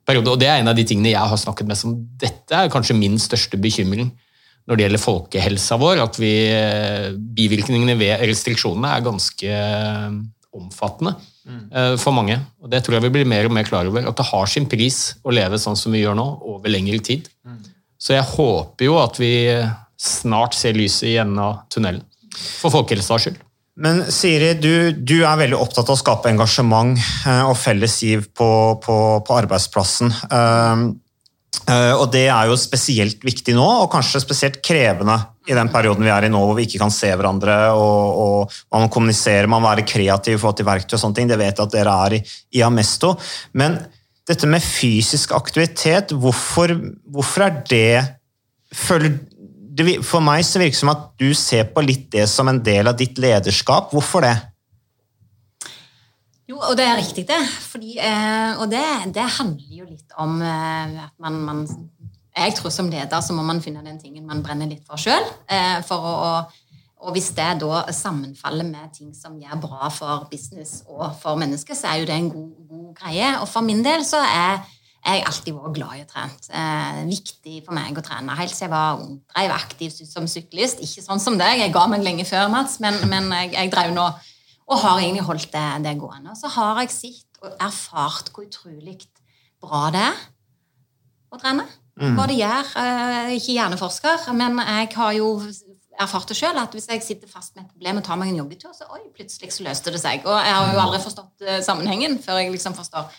periode. 0.09 0.33
Og 0.33 0.41
det 0.41 0.49
er 0.49 0.63
en 0.63 0.73
av 0.73 0.79
de 0.79 0.87
tingene 0.89 1.13
jeg 1.13 1.33
har 1.33 1.41
snakket 1.41 1.69
med 1.69 1.79
som 1.79 1.95
dette 2.21 2.57
er 2.57 2.73
kanskje 2.73 2.97
min 2.99 3.21
største 3.21 3.61
bekymring 3.61 4.09
når 4.69 4.79
det 4.79 4.85
gjelder 4.87 5.03
folkehelsa 5.03 5.77
vår. 5.81 6.01
At 6.07 6.21
vi, 6.21 6.33
eh, 6.55 7.11
bivirkningene 7.13 7.99
ved 8.01 8.25
restriksjonene 8.31 8.95
er 8.95 9.05
ganske 9.05 9.51
eh, 9.61 10.21
omfattende 10.57 11.13
mm. 11.47 11.99
for 12.03 12.17
mange. 12.17 12.35
Og 12.59 12.73
det 12.73 12.81
tror 12.83 12.97
jeg 12.97 13.05
vi 13.05 13.13
blir 13.21 13.29
mer 13.29 13.47
og 13.47 13.55
mer 13.55 13.69
klar 13.69 13.87
over. 13.87 14.09
At 14.09 14.19
det 14.19 14.27
har 14.33 14.51
sin 14.51 14.67
pris 14.71 15.13
å 15.23 15.35
leve 15.35 15.61
sånn 15.63 15.79
som 15.79 15.95
vi 15.95 16.01
gjør 16.03 16.17
nå, 16.19 16.27
over 16.57 16.73
lengre 16.73 16.99
tid. 17.07 17.29
Mm. 17.47 17.61
Så 18.01 18.17
jeg 18.17 18.27
håper 18.33 18.89
jo 18.89 18.97
at 18.99 19.21
vi 19.21 19.31
snart 20.01 20.57
ser 20.57 20.75
lyset 20.75 21.13
i 21.13 21.19
enden 21.21 21.39
av 21.45 21.61
tunnelen. 21.71 22.03
For 22.37 22.73
folkehelsas 22.73 23.27
skyld. 23.27 23.41
Men 23.81 24.03
Siri, 24.13 24.55
du, 24.61 24.93
du, 24.93 25.21
er 25.25 25.39
veldig 25.41 25.57
opptatt 25.57 25.89
av 25.89 25.97
å 25.97 26.01
skape 26.01 26.29
engasjement 26.29 26.99
eh, 26.99 27.45
og 27.47 27.57
felles 27.57 27.95
giv 28.05 28.27
på, 28.37 28.51
på, 28.83 28.97
på 29.25 29.37
arbeidsplassen. 29.39 30.11
Um, 30.29 30.83
uh, 31.65 31.95
og 31.95 32.11
det 32.13 32.27
er 32.29 32.51
jo 32.51 32.59
spesielt 32.61 33.25
viktig 33.25 33.55
nå, 33.57 33.69
og 33.85 33.89
kanskje 33.93 34.21
spesielt 34.21 34.59
krevende 34.67 35.17
i 35.49 35.57
den 35.57 35.71
perioden 35.73 36.05
vi 36.05 36.13
er 36.13 36.27
i 36.27 36.33
nå, 36.33 36.43
hvor 36.45 36.59
vi 36.59 36.67
ikke 36.69 36.83
kan 36.83 36.93
se 36.93 37.09
hverandre 37.15 37.57
og, 37.73 38.21
og 38.21 38.59
man 38.75 38.85
må 38.85 38.93
kommunisere, 38.93 39.49
man 39.49 39.65
må 39.65 39.71
være 39.71 39.89
kreativ 39.89 40.37
i 40.37 40.43
forhold 40.43 40.61
til 40.61 40.69
verktøy 40.69 40.99
og 40.99 41.03
sånne 41.07 41.21
ting. 41.21 41.33
Det 41.33 41.41
vet 41.41 41.55
jeg 41.55 41.65
at 41.65 41.75
dere 41.79 41.97
er 42.05 42.19
i, 42.19 42.23
i 42.61 42.65
Amesto. 42.67 43.15
Men 43.57 43.81
dette 44.29 44.51
med 44.51 44.63
fysisk 44.63 45.33
aktivitet, 45.35 46.13
hvorfor, 46.13 46.77
hvorfor 47.09 47.49
er 47.49 47.63
det 47.71 47.95
føler, 48.77 49.17
For 50.07 50.23
meg 50.25 50.43
så 50.47 50.59
virker 50.59 50.75
det 50.75 50.83
som 50.83 50.93
at 50.93 51.05
du 51.21 51.29
ser 51.37 51.69
på 51.71 51.83
litt 51.85 52.09
det 52.13 52.27
som 52.31 52.49
en 52.51 52.59
del 52.65 52.91
av 52.91 52.97
ditt 52.99 53.19
lederskap. 53.23 53.93
Hvorfor 53.95 54.25
det? 54.27 54.35
Jo, 56.51 56.59
og 56.59 56.75
det 56.79 56.87
er 56.89 56.99
riktig, 56.99 57.27
det. 57.29 57.39
Fordi, 57.71 57.95
eh, 58.03 58.59
og 58.59 58.71
det, 58.73 58.83
det, 59.15 59.27
handler 59.39 59.77
jo 59.77 59.87
litt 59.87 60.17
om 60.19 60.41
eh, 60.43 60.97
at 61.05 61.15
man, 61.23 61.39
man, 61.47 61.61
Jeg 62.37 62.57
tror 62.59 62.73
som 62.75 62.91
leder 62.91 63.21
så 63.23 63.35
må 63.37 63.43
man 63.47 63.63
finne 63.63 63.85
den 63.85 64.01
tingen 64.01 64.27
man 64.27 64.43
brenner 64.43 64.67
litt 64.71 64.83
for 64.87 64.99
sjøl. 64.99 65.29
Eh, 65.51 65.79
og 67.01 67.15
hvis 67.15 67.31
det 67.37 67.49
da 67.63 67.85
sammenfaller 67.97 68.67
med 68.67 68.91
ting 68.93 69.15
som 69.17 69.39
gjør 69.41 69.63
bra 69.63 69.89
for 69.95 70.27
business 70.31 70.83
og 70.89 71.15
for 71.23 71.39
mennesker, 71.41 71.75
så 71.75 71.93
er 71.93 72.03
jo 72.03 72.11
det 72.11 72.17
en 72.19 72.31
god, 72.31 72.51
god 72.69 72.91
greie. 72.99 73.31
Og 73.41 73.49
for 73.49 73.65
min 73.65 73.85
del 73.85 74.05
så 74.05 74.21
er 74.21 74.61
jeg 75.01 75.23
alltid 75.25 75.57
vært 75.57 75.77
glad 75.79 75.97
i 75.97 76.03
å 76.05 76.09
trene. 76.09 76.35
Eh, 76.61 76.99
viktig 77.09 77.55
for 77.65 77.77
meg 77.77 77.97
å 77.97 78.05
trene. 78.05 78.37
Helt 78.37 78.53
siden 78.53 78.69
jeg 78.69 78.75
var 78.75 79.01
ung. 79.01 79.15
Drev 79.33 79.55
aktivt 79.55 80.03
som 80.09 80.29
syklist. 80.29 80.83
Ikke 80.85 81.05
sånn 81.05 81.23
som 81.23 81.39
deg, 81.41 81.63
jeg 81.63 81.73
ga 81.75 81.87
meg 81.89 82.05
lenge 82.05 82.27
før, 82.29 82.51
Mats, 82.53 82.79
men, 82.85 82.99
men 83.09 83.31
jeg, 83.39 83.55
jeg 83.57 83.73
drev 83.73 83.95
nå 83.97 84.11
og 84.71 84.79
har 84.85 85.01
egentlig 85.01 85.25
holdt 85.27 85.49
det, 85.51 85.65
det 85.83 85.97
gående. 85.99 86.37
Så 86.39 86.51
har 86.55 86.79
jeg 86.85 86.93
sett 86.95 87.41
og 87.43 87.57
erfart 87.57 88.29
hvor 88.31 88.47
utrolig 88.47 89.01
bra 89.61 89.89
det 89.95 90.05
er 90.05 90.21
å 91.31 91.41
trene. 91.41 91.67
Mm. 92.01 92.15
Hva 92.17 92.29
det 92.31 92.39
gjør. 92.39 92.71
Eh, 92.81 93.33
ikke 93.39 93.57
hjerneforsker, 93.57 94.29
men 94.37 94.61
jeg 94.63 94.93
har 94.95 95.17
jo 95.17 95.33
erfart 96.01 96.31
det 96.31 96.37
sjøl 96.39 96.61
at 96.61 96.77
hvis 96.77 96.89
jeg 96.89 97.03
sitter 97.05 97.29
fast 97.29 97.57
med 97.57 97.65
et 97.67 97.73
problem 97.73 98.01
og 98.01 98.07
tar 98.07 98.21
meg 98.21 98.31
en 98.31 98.39
joggetur, 98.41 98.73
så 98.77 98.87
oi, 98.95 99.03
plutselig 99.17 99.51
så 99.53 99.67
løste 99.67 99.93
det 99.93 100.01
seg. 100.01 100.23
Og 100.29 100.39
jeg 100.39 100.55
har 100.55 100.71
jo 100.71 100.85
aldri 100.85 101.03
forstått 101.03 101.49
eh, 101.49 101.65
sammenhengen 101.67 102.21
før 102.23 102.41
jeg 102.41 102.55
liksom 102.55 102.77
forstår 102.79 103.11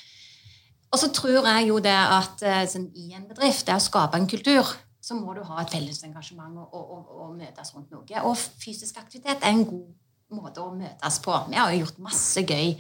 og 0.92 1.00
så 1.00 1.10
tror 1.16 1.48
jeg 1.48 1.68
jo 1.70 1.80
det 1.84 1.96
at 1.96 2.44
eh, 2.44 2.64
sånn, 2.70 2.90
i 3.00 3.14
en 3.16 3.28
bedrift, 3.30 3.66
det 3.68 3.78
å 3.78 3.84
skape 3.84 4.20
en 4.20 4.30
kultur, 4.30 4.68
så 5.02 5.18
må 5.18 5.34
du 5.34 5.42
ha 5.48 5.62
et 5.62 5.72
felles 5.74 6.04
engasjement 6.06 6.60
og, 6.62 6.74
og, 6.78 7.12
og, 7.18 7.36
møtes 7.40 7.74
rundt 7.74 7.94
noe. 7.94 8.24
Og 8.28 8.36
fysisk 8.38 9.00
aktivitet 9.02 9.42
er 9.42 9.56
en 9.56 9.66
god 9.66 10.36
måte 10.36 10.62
å 10.64 10.74
møtes 10.76 11.20
på. 11.24 11.36
Vi 11.50 11.58
har 11.58 11.72
jo 11.72 11.82
gjort 11.86 12.04
masse 12.04 12.44
gøy 12.44 12.76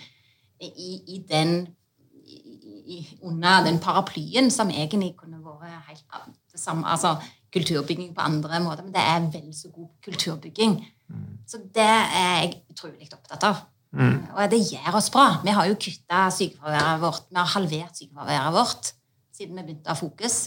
i, 0.61 0.89
i 1.15 1.21
den 1.27 1.63
i, 2.91 3.01
under 3.27 3.63
den 3.65 3.79
paraplyen 3.81 4.51
som 4.53 4.71
egentlig 4.71 5.15
kunne 5.19 5.39
vært 5.43 5.87
helt 5.87 6.05
det 6.51 6.59
samme, 6.59 6.87
altså 6.87 7.15
kulturbygging 7.51 8.13
på 8.15 8.23
andre 8.23 8.59
måter, 8.63 8.85
men 8.85 8.93
det 8.95 9.03
er 9.03 9.27
vel 9.31 9.51
så 9.55 9.71
god 9.73 9.89
kulturbygging. 10.03 10.77
Mm. 11.11 11.25
Så 11.47 11.59
det 11.75 11.87
er 11.87 12.43
jeg 12.43 12.53
utrolig 12.71 13.09
opptatt 13.11 13.43
av. 13.47 13.63
Mm. 13.91 14.15
Og 14.31 14.41
det 14.51 14.61
gjør 14.71 14.97
oss 15.01 15.11
bra. 15.11 15.27
Vi 15.43 15.51
har 15.55 15.67
jo 15.67 15.75
kutta 15.75 16.25
sykefraværet 16.31 17.03
vårt. 17.03 17.27
Vi 17.29 17.39
har 17.41 17.53
halvert 17.57 17.99
sykefraværet 17.99 18.55
vårt 18.55 18.91
siden 19.41 19.57
vi 19.57 19.63
begynte 19.65 19.89
å 19.89 19.95
ha 19.95 19.99
fokus. 19.99 20.41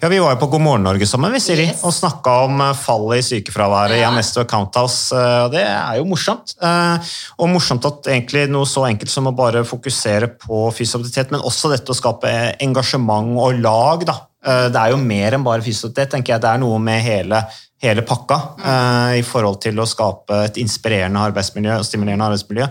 Ja, 0.00 0.08
Vi 0.08 0.20
var 0.22 0.34
jo 0.34 0.38
på 0.38 0.46
God 0.52 0.62
morgen 0.62 0.84
Norge 0.86 1.06
sammen 1.08 1.32
vi, 1.34 1.40
Siri, 1.42 1.64
yes. 1.66 1.80
og 1.82 1.94
snakka 1.96 2.34
om 2.44 2.60
eh, 2.62 2.76
fallet 2.78 3.22
i 3.22 3.26
sykefraværet 3.26 3.98
ja. 3.98 4.04
i 4.04 4.06
Amesto 4.06 4.44
Counthouse. 4.46 5.16
Eh, 5.18 5.48
Det 5.50 5.64
er 5.64 5.98
jo 5.98 6.04
morsomt. 6.06 6.54
Eh, 6.62 7.14
og 7.40 7.50
morsomt 7.50 7.88
at 7.88 8.06
egentlig 8.12 8.44
noe 8.52 8.68
så 8.70 8.86
enkelt 8.86 9.10
som 9.10 9.26
å 9.26 9.34
bare 9.34 9.64
fokusere 9.66 10.30
på 10.38 10.68
fysioterapeutitet, 10.76 11.34
men 11.34 11.42
også 11.42 11.72
dette 11.72 11.90
å 11.90 11.98
skape 11.98 12.30
engasjement 12.62 13.34
og 13.42 13.58
lag. 13.64 14.06
da. 14.06 14.20
Det 14.44 14.76
er 14.76 14.92
jo 14.92 15.00
mer 15.00 15.34
enn 15.34 15.44
bare 15.46 15.64
fysioterapeut. 15.64 16.12
tenker 16.12 16.34
jeg. 16.34 16.44
Det 16.44 16.50
er 16.52 16.60
noe 16.60 16.78
med 16.78 17.00
hele 17.02 17.40
hele 17.84 18.04
pakka 18.06 18.40
eh, 18.58 19.20
i 19.20 19.24
forhold 19.26 19.60
til 19.64 19.78
å 19.80 19.86
skape 19.88 20.40
et 20.48 20.58
inspirerende 20.62 21.22
arbeidsmiljø 21.30 21.78
og 21.78 21.86
stimulerende 21.86 22.28
arbeidsmiljø. 22.30 22.68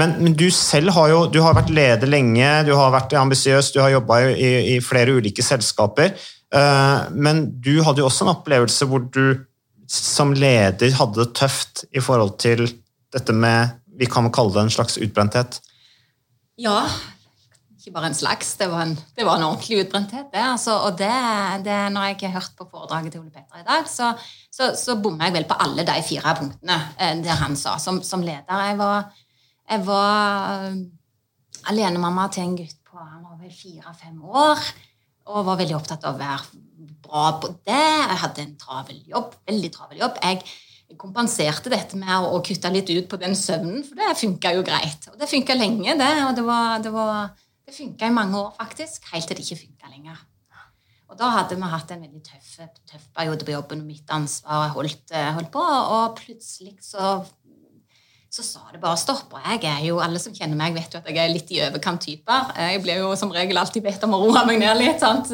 Men, 0.00 0.16
men, 0.18 0.34
du 0.34 0.48
selv 0.50 0.90
har 0.96 1.10
jo 1.12 1.18
du 1.30 1.38
har 1.44 1.54
vært 1.54 1.70
leder 1.74 2.10
lenge, 2.10 2.48
du 2.66 2.72
har 2.74 2.90
vært 2.94 3.14
ambisiøs, 3.18 3.70
du 3.74 3.78
har 3.82 3.92
jobba 3.94 4.20
i, 4.32 4.48
i, 4.74 4.78
flere 4.82 5.14
ulike 5.14 5.44
selskaper. 5.46 6.16
Eh, 6.54 7.10
men 7.14 7.46
du 7.62 7.76
hadde 7.86 8.02
jo 8.02 8.08
også 8.08 8.26
en 8.26 8.34
opplevelse 8.34 8.88
hvor 8.90 9.06
du 9.14 9.44
som 9.90 10.32
leder 10.34 10.96
hadde 10.96 11.20
det 11.20 11.36
tøft 11.38 11.84
i 11.94 12.02
forhold 12.02 12.38
til 12.42 12.66
dette 13.14 13.34
med 13.36 13.80
Vi 13.94 14.08
kan 14.10 14.26
kalle 14.34 14.50
det 14.50 14.62
en 14.64 14.72
slags 14.74 14.96
utbrenthet? 14.98 15.60
Ja, 16.58 16.80
ikke 17.84 17.98
bare 17.98 18.08
en 18.08 18.16
slags, 18.16 18.54
det 18.56 18.70
var 18.72 18.86
en, 18.86 18.94
det 18.96 19.26
var 19.28 19.36
en 19.36 19.46
ordentlig 19.50 19.82
utbrenthet. 19.82 20.30
det, 20.32 20.40
altså, 20.40 20.78
og 20.86 20.96
det, 20.96 21.10
det, 21.66 21.76
Når 21.92 22.06
jeg 22.08 22.16
har 22.22 22.40
hørt 22.40 22.54
på 22.56 22.64
foredraget 22.70 23.12
til 23.12 23.20
Ole 23.20 23.30
Petter 23.30 23.60
i 23.60 23.66
dag, 23.66 23.88
så, 23.88 24.14
så, 24.48 24.70
så 24.72 24.96
bommer 24.96 25.28
jeg 25.28 25.34
vel 25.34 25.48
på 25.50 25.58
alle 25.60 25.84
de 25.84 25.98
fire 26.08 26.34
punktene 26.38 26.78
eh, 26.96 27.20
der 27.20 27.36
han 27.42 27.56
sa. 27.56 27.76
Som, 27.78 28.00
som 28.02 28.24
leder 28.24 28.64
jeg 28.70 28.78
var, 28.80 29.12
jeg 29.68 29.84
var 29.84 30.64
eh, 30.64 30.80
alenemamma 31.68 32.30
til 32.32 32.46
en 32.46 32.56
gutt 32.62 32.80
på 32.88 33.04
han 33.04 33.20
var 33.26 33.36
vel 33.42 33.52
fire-fem 33.52 34.24
år 34.24 34.66
og 35.24 35.46
var 35.46 35.60
veldig 35.60 35.76
opptatt 35.76 36.04
av 36.08 36.16
å 36.16 36.20
være 36.20 36.64
bra 37.04 37.28
på 37.40 37.52
det. 37.68 37.84
Jeg 37.84 38.20
hadde 38.24 38.44
en 38.44 38.58
travel 38.60 39.00
jobb, 39.12 39.36
veldig 39.48 39.72
travel 39.76 40.00
jobb. 40.00 40.20
Jeg 40.24 40.96
kompenserte 41.00 41.72
dette 41.72 41.98
med 42.00 42.28
å 42.28 42.40
kutte 42.44 42.72
litt 42.72 42.88
ut 42.92 43.08
på 43.10 43.20
den 43.20 43.36
søvnen, 43.36 43.82
for 43.84 43.98
det 43.98 44.16
funka 44.20 44.56
jo 44.56 44.64
greit. 44.64 45.08
Og 45.12 45.16
det 45.20 45.28
funka 45.28 45.56
lenge, 45.56 45.96
det. 46.00 46.12
Og 46.28 46.36
det 46.36 46.44
var, 46.48 46.78
det 46.84 46.92
var 46.94 47.32
det 47.64 47.74
funka 47.74 48.08
i 48.08 48.14
mange 48.14 48.38
år, 48.38 48.54
faktisk, 48.58 49.06
helt 49.12 49.28
til 49.28 49.38
det 49.38 49.44
ikke 49.46 49.62
funka 49.64 49.92
lenger. 49.92 50.22
Og 51.12 51.18
da 51.20 51.28
hadde 51.30 51.56
vi 51.56 51.68
hatt 51.68 51.92
en 51.94 52.02
veldig 52.02 52.20
tøff, 52.26 52.50
tøff 52.88 53.08
periode 53.14 53.46
på 53.46 53.52
jobben, 53.54 53.84
og 53.84 53.88
mitt 53.88 54.10
ansvar 54.12 54.72
holdt, 54.74 55.12
eh, 55.14 55.30
holdt 55.36 55.52
på, 55.52 55.62
og 55.62 56.16
plutselig 56.18 56.74
så, 56.82 57.18
så 58.32 58.44
sa 58.46 58.64
det 58.72 58.80
bare 58.82 58.98
stopp. 58.98 59.36
Og 59.36 59.46
jeg 59.52 59.62
er 59.68 59.84
jo, 59.86 60.00
alle 60.02 60.18
som 60.22 60.34
kjenner 60.34 60.58
meg, 60.58 60.74
vet 60.74 60.96
jo 60.96 61.02
at 61.02 61.10
jeg 61.12 61.20
er 61.20 61.32
litt 61.32 61.52
i 61.54 61.60
overkant 61.68 62.02
typer. 62.02 62.50
Jeg 62.58 62.82
blir 62.82 63.02
jo 63.04 63.12
som 63.20 63.32
regel 63.34 63.60
alltid 63.60 63.84
bedt 63.84 64.06
om 64.08 64.16
å 64.16 64.22
roe 64.24 64.44
meg 64.48 64.58
ned 64.64 64.80
litt. 64.80 65.04
sant? 65.04 65.30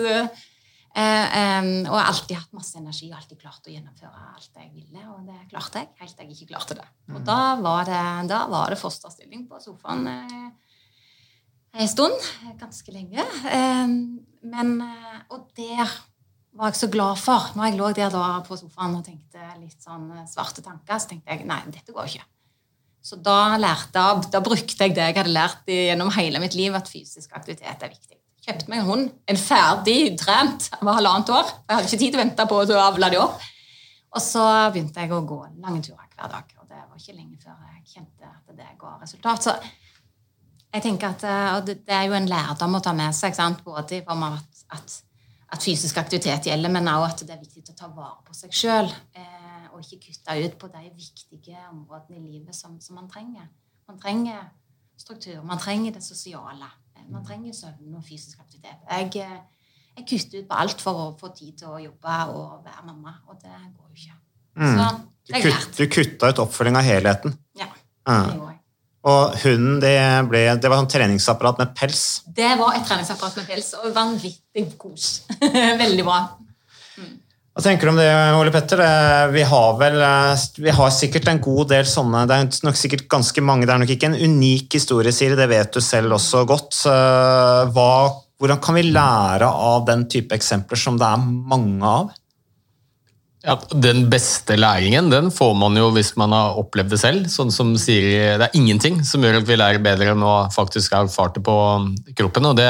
Eh, 0.91 1.69
og 1.87 1.95
har 1.95 2.11
alltid 2.11 2.35
hatt 2.35 2.57
masse 2.59 2.75
energi 2.77 3.13
og 3.13 3.21
alltid 3.21 3.39
klart 3.41 3.71
å 3.71 3.73
gjennomføre 3.73 4.25
alt 4.35 4.51
jeg 4.59 4.73
ville. 4.75 5.05
Og 5.15 5.23
det 5.31 5.39
klarte 5.55 5.85
jeg, 5.85 5.93
helt 6.03 6.19
til 6.19 6.27
jeg 6.27 6.37
ikke 6.37 6.51
klarte 6.57 6.81
det. 6.83 6.89
Og 7.15 7.23
da 7.25 7.55
var 7.63 7.87
det, 7.89 8.03
da 8.35 8.43
var 8.51 8.75
det 8.75 8.83
fosterstilling 8.83 9.47
på 9.49 9.63
sofaen. 9.63 10.11
En 11.73 11.89
stund. 11.89 12.31
Ganske 12.59 12.93
lenge. 12.93 13.25
Men, 14.43 14.81
eh, 14.81 15.21
og 15.31 15.51
det 15.57 15.77
var 16.57 16.71
jeg 16.73 16.81
så 16.81 16.89
glad 16.91 17.19
for. 17.21 17.53
Når 17.55 17.69
jeg 17.69 17.79
lå 17.79 17.91
der 17.95 18.13
da 18.13 18.41
på 18.47 18.59
sofaen 18.59 18.97
og 18.99 19.05
tenkte 19.07 19.43
litt 19.61 19.79
sånn 19.85 20.09
eh, 20.17 20.27
svarte 20.29 20.65
tanker, 20.65 20.99
så 20.99 21.13
tenkte 21.13 21.31
jeg 21.35 21.47
nei, 21.49 21.61
dette 21.71 21.95
går 21.95 22.09
ikke. 22.11 22.27
Så 23.01 23.17
da, 23.25 23.57
lærte, 23.57 24.03
da 24.33 24.41
brukte 24.45 24.77
jeg 24.77 24.97
det 24.97 25.07
jeg 25.07 25.17
hadde 25.17 25.33
lært 25.33 25.71
gjennom 25.73 26.11
hele 26.19 26.41
mitt 26.43 26.57
liv, 26.59 26.75
at 26.77 26.91
fysisk 26.91 27.33
aktivitet 27.37 27.87
er 27.87 27.93
viktig. 27.93 28.19
Kjøpte 28.45 28.73
meg 28.73 28.83
en 28.83 28.89
hund. 28.89 29.09
En 29.29 29.41
ferdig 29.41 30.17
trent. 30.21 30.69
Var 30.81 30.99
halvannet 30.99 31.33
år. 31.33 31.49
Jeg 31.69 31.77
hadde 31.77 31.89
ikke 31.89 32.01
tid 32.03 32.13
til 32.13 32.19
å 32.19 32.23
vente 32.25 32.47
på 32.51 32.61
å 32.61 32.81
avle 32.81 33.11
det 33.13 33.21
opp. 33.21 33.45
Og 34.11 34.25
så 34.25 34.45
begynte 34.75 35.05
jeg 35.05 35.13
å 35.15 35.21
gå 35.29 35.39
lange 35.63 35.85
turer 35.87 36.09
hver 36.17 36.33
dag. 36.33 36.55
Og 36.59 36.67
det 36.67 36.81
var 36.81 36.97
ikke 36.97 37.17
lenge 37.17 37.37
før 37.41 37.57
jeg 37.77 37.95
kjente 37.95 38.31
at 38.31 38.57
det 38.57 38.71
ga 38.81 38.97
resultat. 39.01 39.45
Så 39.45 39.57
jeg 40.75 40.83
tenker 40.85 41.15
at 41.15 41.25
eh, 41.27 41.75
Det 41.75 41.95
er 41.95 42.09
jo 42.09 42.17
en 42.19 42.29
lærdom 42.31 42.79
å 42.79 42.83
ta 42.85 42.93
med 42.97 43.15
seg, 43.17 43.35
sant? 43.37 43.65
både 43.67 44.01
i 44.01 44.05
form 44.07 44.27
av 44.29 44.39
at, 44.39 44.65
at, 44.77 44.97
at, 45.51 45.63
fysisk 45.63 45.99
aktivitet 46.03 46.47
gjelder, 46.51 46.73
men 46.73 46.89
også 46.89 47.11
at 47.11 47.25
det 47.27 47.37
er 47.37 47.43
viktig 47.43 47.75
å 47.75 47.79
ta 47.79 47.91
vare 47.95 48.21
på 48.27 48.37
seg 48.37 48.55
sjøl. 48.55 48.91
Eh, 49.15 49.67
og 49.71 49.83
ikke 49.83 50.11
kutte 50.11 50.37
ut 50.45 50.57
på 50.61 50.71
de 50.71 50.85
viktige 50.93 51.61
områdene 51.71 52.19
i 52.19 52.37
livet 52.37 52.57
som, 52.57 52.79
som, 52.83 52.99
man 52.99 53.09
trenger. 53.11 53.49
Man 53.89 53.99
trenger 54.03 54.45
struktur, 55.01 55.41
man 55.47 55.59
trenger 55.63 55.97
det 55.97 56.05
sosiale. 56.05 56.71
Eh, 56.97 57.07
man 57.11 57.25
trenger 57.27 57.57
søvn 57.57 57.97
og 57.99 58.07
fysisk 58.07 58.39
aktivitet. 58.43 58.79
Jeg, 58.91 59.11
eh, 59.25 59.67
jeg 59.97 60.07
kutter 60.07 60.45
ut 60.45 60.51
på 60.51 60.63
alt 60.65 60.85
for 60.85 61.05
å 61.05 61.11
få 61.19 61.33
tid 61.35 61.59
til 61.63 61.75
å 61.75 61.83
jobbe 61.83 62.19
og 62.35 62.67
være 62.67 62.87
mamma, 62.87 63.17
og 63.27 63.41
det 63.43 63.57
går 63.57 63.91
jo 63.91 64.05
ikke. 64.05 64.19
Mm. 64.61 64.79
Så 64.79 64.89
det 65.31 65.45
er 65.47 65.69
Du 65.77 65.85
kutta 65.87 66.31
ut 66.31 66.43
oppfølging 66.43 66.79
av 66.79 66.87
helheten? 66.87 67.37
Ja. 67.59 67.71
det 68.07 68.37
gjorde 68.37 68.53
jeg. 68.53 68.60
Og 69.09 69.37
hunden, 69.41 69.79
det, 69.81 69.97
ble, 70.29 70.43
det 70.61 70.69
var 70.69 70.83
sånn 70.83 70.91
treningsapparat 70.93 71.63
med 71.63 71.73
pels? 71.77 72.21
Det 72.37 72.51
var 72.61 72.77
et 72.77 72.85
treningsapparat 72.85 73.39
med 73.41 73.49
pels, 73.49 73.73
og 73.81 73.95
vanvittig 73.97 74.67
kos. 74.81 75.23
Veldig 75.85 76.05
bra. 76.05 76.19
Mm. 77.01 77.15
Hva 77.57 77.65
tenker 77.65 77.89
du 77.89 77.93
om 77.95 78.01
det, 78.01 78.11
Ole 78.37 78.53
Petter? 78.53 78.83
Vi 79.33 79.47
har 79.49 79.79
vel 79.81 79.97
vi 80.61 80.75
har 80.77 80.93
sikkert 80.95 81.33
en 81.33 81.41
god 81.43 81.73
del 81.73 81.89
sånne 81.89 82.27
Det 82.29 82.37
er 82.37 82.69
nok 82.69 82.79
sikkert 82.79 83.09
ganske 83.11 83.45
mange. 83.45 83.65
Det 83.65 83.75
er 83.75 83.83
nok 83.83 83.95
ikke 83.97 84.13
en 84.13 84.21
unik 84.21 84.77
historie, 84.77 85.17
Siri, 85.17 85.39
det 85.39 85.49
vet 85.51 85.73
du 85.73 85.81
selv 85.85 86.19
også 86.19 86.45
godt. 86.49 86.83
Hva, 87.73 87.91
hvordan 88.41 88.61
kan 88.61 88.77
vi 88.77 88.85
lære 88.93 89.49
av 89.49 89.89
den 89.89 90.05
type 90.13 90.37
eksempler 90.37 90.79
som 90.79 91.01
det 91.01 91.09
er 91.09 91.25
mange 91.25 91.81
av? 91.89 92.13
Ja, 93.41 93.55
Den 93.73 94.11
beste 94.13 94.57
læringen 94.59 95.09
den 95.09 95.31
får 95.33 95.55
man 95.57 95.77
jo 95.79 95.87
hvis 95.95 96.13
man 96.21 96.35
har 96.37 96.59
opplevd 96.61 96.93
det 96.93 96.99
selv. 97.01 97.29
sånn 97.33 97.51
som 97.51 97.73
sier, 97.77 98.37
Det 98.39 98.49
er 98.49 98.59
ingenting 98.59 99.01
som 99.05 99.23
gjør 99.23 99.41
at 99.41 99.49
vi 99.49 99.57
lærer 99.57 99.81
bedre 99.81 100.13
enn 100.13 100.23
å 100.23 100.53
faktisk 100.53 100.93
ha 100.93 101.05
erfart 101.05 101.35
det 101.35 101.43
på 101.43 101.57
kroppen. 102.17 102.47
og 102.47 102.57
det, 102.57 102.69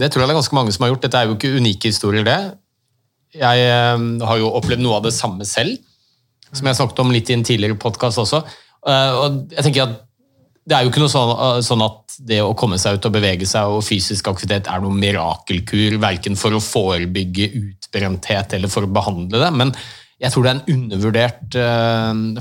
det, 0.00 0.10
tror 0.10 0.22
jeg 0.22 0.28
det 0.28 0.32
er 0.32 0.40
ganske 0.40 0.56
mange 0.56 0.72
som 0.72 0.84
har 0.84 0.94
gjort. 0.94 1.02
Dette 1.02 1.18
er 1.18 1.26
jo 1.26 1.36
ikke 1.36 1.56
unike 1.60 1.92
historier, 1.92 2.24
det. 2.24 2.56
Jeg 3.36 3.60
eh, 3.60 4.24
har 4.24 4.38
jo 4.38 4.54
opplevd 4.56 4.80
noe 4.80 4.96
av 4.96 5.04
det 5.04 5.12
samme 5.12 5.44
selv, 5.44 5.76
som 6.52 6.66
jeg 6.66 6.80
snakket 6.80 7.04
om 7.04 7.12
litt 7.12 7.28
i 7.28 7.36
en 7.36 7.44
tidligere 7.44 7.76
podkast 7.76 8.18
også. 8.18 8.40
Eh, 8.88 9.12
og 9.12 9.52
jeg 9.52 9.66
tenker 9.66 9.90
at 9.90 10.07
Det 10.68 10.76
er 10.76 10.84
jo 10.84 10.90
ikke 10.92 11.00
noe 11.00 11.12
sånn, 11.12 11.30
eh, 11.32 11.60
sånn 11.64 11.84
at 11.86 12.18
det 12.28 12.42
å 12.44 12.56
komme 12.58 12.76
seg 12.80 12.98
ut 12.98 13.08
og 13.08 13.14
bevege 13.14 13.46
seg 13.48 13.72
og 13.72 13.86
fysisk 13.86 14.28
aktivitet 14.28 14.68
er 14.68 14.82
noen 14.84 14.98
mirakelkur, 15.00 15.96
verken 16.02 16.36
for 16.36 16.56
å 16.56 16.60
forebygge 16.60 17.48
utbrenthet 17.62 18.52
eller 18.58 18.72
for 18.72 18.84
å 18.84 18.92
behandle 18.92 19.40
det. 19.40 19.50
men 19.54 19.74
jeg 20.18 20.34
tror 20.34 20.42
det 20.42 20.50
er 20.50 20.56
en 20.58 20.74
undervurdert 20.74 21.56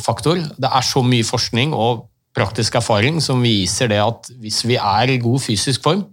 faktor. 0.02 0.40
Det 0.58 0.66
er 0.66 0.82
så 0.82 1.04
mye 1.06 1.22
forskning 1.22 1.76
og 1.78 2.08
praktisk 2.38 2.78
erfaring 2.80 3.20
som 3.24 3.42
viser 3.46 3.92
det 3.92 4.00
at 4.02 4.30
hvis 4.42 4.64
vi 4.66 4.78
er 4.78 5.14
i 5.14 5.20
god 5.22 5.42
fysisk 5.44 5.86
form, 5.86 6.06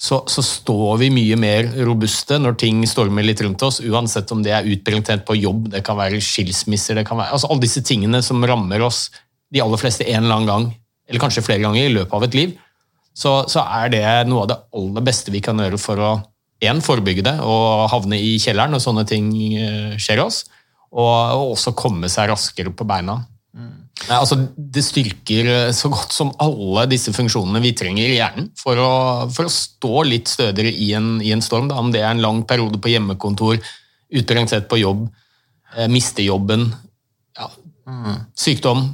så, 0.00 0.22
så, 0.32 0.40
står 0.40 0.96
vi 1.02 1.10
mye 1.12 1.36
mer 1.36 1.66
robuste 1.84 2.38
når 2.40 2.54
ting 2.62 2.78
stormer 2.88 3.26
litt 3.26 3.42
rundt 3.44 3.60
oss, 3.66 3.82
uansett 3.84 4.30
om 4.32 4.40
det 4.44 4.54
er 4.56 4.68
utbrenthet 4.72 5.26
på 5.28 5.36
jobb, 5.36 5.66
det 5.74 5.82
kan 5.84 5.98
være 5.98 6.22
skilsmisser 6.24 6.96
det 6.96 7.04
kan 7.08 7.20
være, 7.20 7.34
altså 7.36 7.50
Alle 7.50 7.66
disse 7.66 7.82
tingene 7.84 8.22
som 8.24 8.40
rammer 8.48 8.80
oss, 8.86 9.10
de 9.52 9.60
aller 9.60 9.80
fleste 9.80 10.06
en 10.08 10.24
eller 10.24 10.38
annen 10.38 10.48
gang, 10.48 10.70
eller 11.10 11.22
kanskje 11.22 11.44
flere 11.44 11.64
ganger 11.64 11.84
i 11.84 11.94
løpet 11.98 12.16
av 12.16 12.26
et 12.26 12.36
liv, 12.38 12.54
så, 13.16 13.40
så 13.50 13.64
er 13.82 13.90
det 13.92 14.04
noe 14.30 14.44
av 14.44 14.52
det 14.52 14.60
aller 14.78 15.04
beste 15.04 15.34
vi 15.34 15.42
kan 15.44 15.58
gjøre 15.60 15.80
for 15.82 16.00
å 16.00 16.12
en, 16.68 16.80
forebygge 16.84 17.24
det 17.26 17.36
og 17.42 17.88
havne 17.92 18.18
i 18.20 18.34
kjelleren 18.40 18.74
når 18.74 18.82
sånne 18.84 19.04
ting 19.08 19.30
eh, 19.56 19.98
skjer 20.00 20.22
oss, 20.22 20.44
og, 20.90 21.10
og 21.10 21.54
også 21.54 21.74
komme 21.78 22.10
seg 22.12 22.30
raskere 22.30 22.72
på 22.74 22.86
beina. 22.88 23.20
Mm. 23.56 23.90
Altså, 24.08 24.36
det 24.56 24.82
styrker 24.84 25.48
eh, 25.50 25.72
så 25.76 25.90
godt 25.92 26.14
som 26.14 26.32
alle 26.42 26.86
disse 26.90 27.12
funksjonene 27.16 27.62
vi 27.64 27.74
trenger 27.76 28.06
i 28.06 28.18
hjernen 28.18 28.50
for 28.58 28.80
å, 28.80 28.92
for 29.32 29.48
å 29.48 29.54
stå 29.54 30.04
litt 30.08 30.30
stødigere 30.30 30.72
i 30.72 30.92
en, 30.96 31.16
i 31.24 31.32
en 31.34 31.44
storm. 31.44 31.68
Da. 31.70 31.80
Om 31.80 31.92
det 31.94 32.04
er 32.04 32.12
en 32.12 32.22
lang 32.24 32.44
periode 32.48 32.80
på 32.80 32.92
hjemmekontor, 32.92 33.60
utbrenthet 34.20 34.68
på 34.70 34.80
jobb, 34.82 35.06
eh, 35.76 35.90
miste 35.92 36.24
jobben, 36.26 36.68
ja, 37.38 37.50
mm. 37.88 38.26
sykdom. 38.38 38.88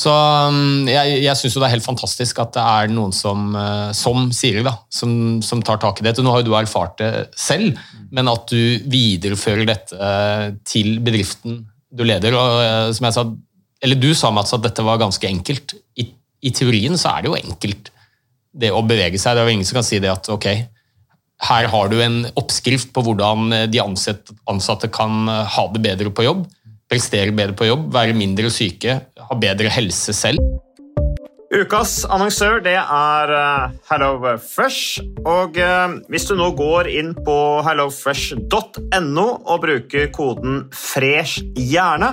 Så 0.00 0.12
mm, 0.12 0.88
jeg, 0.88 1.18
jeg 1.26 1.36
syns 1.36 1.56
det 1.58 1.66
er 1.66 1.74
helt 1.74 1.84
fantastisk 1.84 2.38
at 2.40 2.54
det 2.56 2.62
er 2.62 2.92
noen 2.92 3.12
som, 3.14 3.50
eh, 3.58 3.90
som 3.96 4.30
Siri, 4.36 4.62
da, 4.64 4.76
som, 4.92 5.12
som, 5.44 5.60
tar 5.66 5.80
tak 5.82 6.00
i 6.00 6.06
dette. 6.06 6.24
Nå 6.24 6.32
har 6.32 6.42
jo 6.42 6.50
du 6.50 6.56
erfart 6.56 6.96
det 7.02 7.10
selv, 7.38 7.78
men 8.14 8.30
at 8.30 8.48
du 8.52 8.88
viderefører 8.90 9.68
dette 9.68 9.98
eh, 9.98 10.46
til 10.68 10.98
bedriften 11.04 11.64
du 11.90 12.04
leder. 12.06 12.36
og 12.38 12.94
som 12.94 13.08
jeg 13.08 13.16
sa, 13.16 13.24
eller 13.82 13.98
du 13.98 14.12
sa 14.14 14.30
Mats, 14.32 14.54
at 14.54 14.64
dette 14.64 14.84
var 14.86 15.00
ganske 15.00 15.26
enkelt. 15.26 15.74
I, 15.98 16.06
I, 16.46 16.52
teorien 16.54 16.96
så 17.00 17.16
er 17.16 17.24
det 17.24 17.32
jo 17.32 17.40
enkelt 17.40 17.90
det 18.62 18.70
å 18.72 18.84
bevege 18.86 19.18
seg. 19.18 19.34
Det 19.34 19.42
er 19.42 19.50
jo 19.50 19.56
ingen 19.58 19.68
som 19.68 19.80
kan 19.80 19.88
si 19.88 19.98
det 20.00 20.12
at 20.12 20.30
ok, 20.32 20.46
her 21.50 21.68
har 21.72 21.90
du 21.90 21.98
en 22.04 22.22
oppskrift 22.38 22.92
på 22.94 23.02
hvordan 23.04 23.52
de 23.72 23.82
ansatte 23.82 24.90
kan 24.94 25.26
ha 25.26 25.66
det 25.74 25.82
bedre 25.82 26.12
på 26.14 26.26
jobb, 26.28 26.44
prestere 26.90 27.34
bedre 27.34 27.54
på 27.56 27.68
jobb, 27.70 27.86
være 27.94 28.16
mindre 28.18 28.50
syke, 28.52 28.98
ha 29.28 29.38
bedre 29.38 29.70
helse 29.70 30.14
selv. 30.16 30.42
Ukas 31.50 32.04
annonsør 32.06 32.60
det 32.62 32.76
er 32.78 33.30
uh, 33.34 33.72
HelloFresh. 33.88 35.00
Og 35.26 35.56
uh, 35.58 35.96
hvis 36.06 36.28
du 36.28 36.36
nå 36.38 36.52
går 36.58 36.90
inn 36.94 37.10
på 37.26 37.34
hellofresh.no 37.66 39.26
og 39.26 39.64
bruker 39.64 40.12
koden 40.14 40.68
'fresh 40.70 41.42
hjerne', 41.58 42.12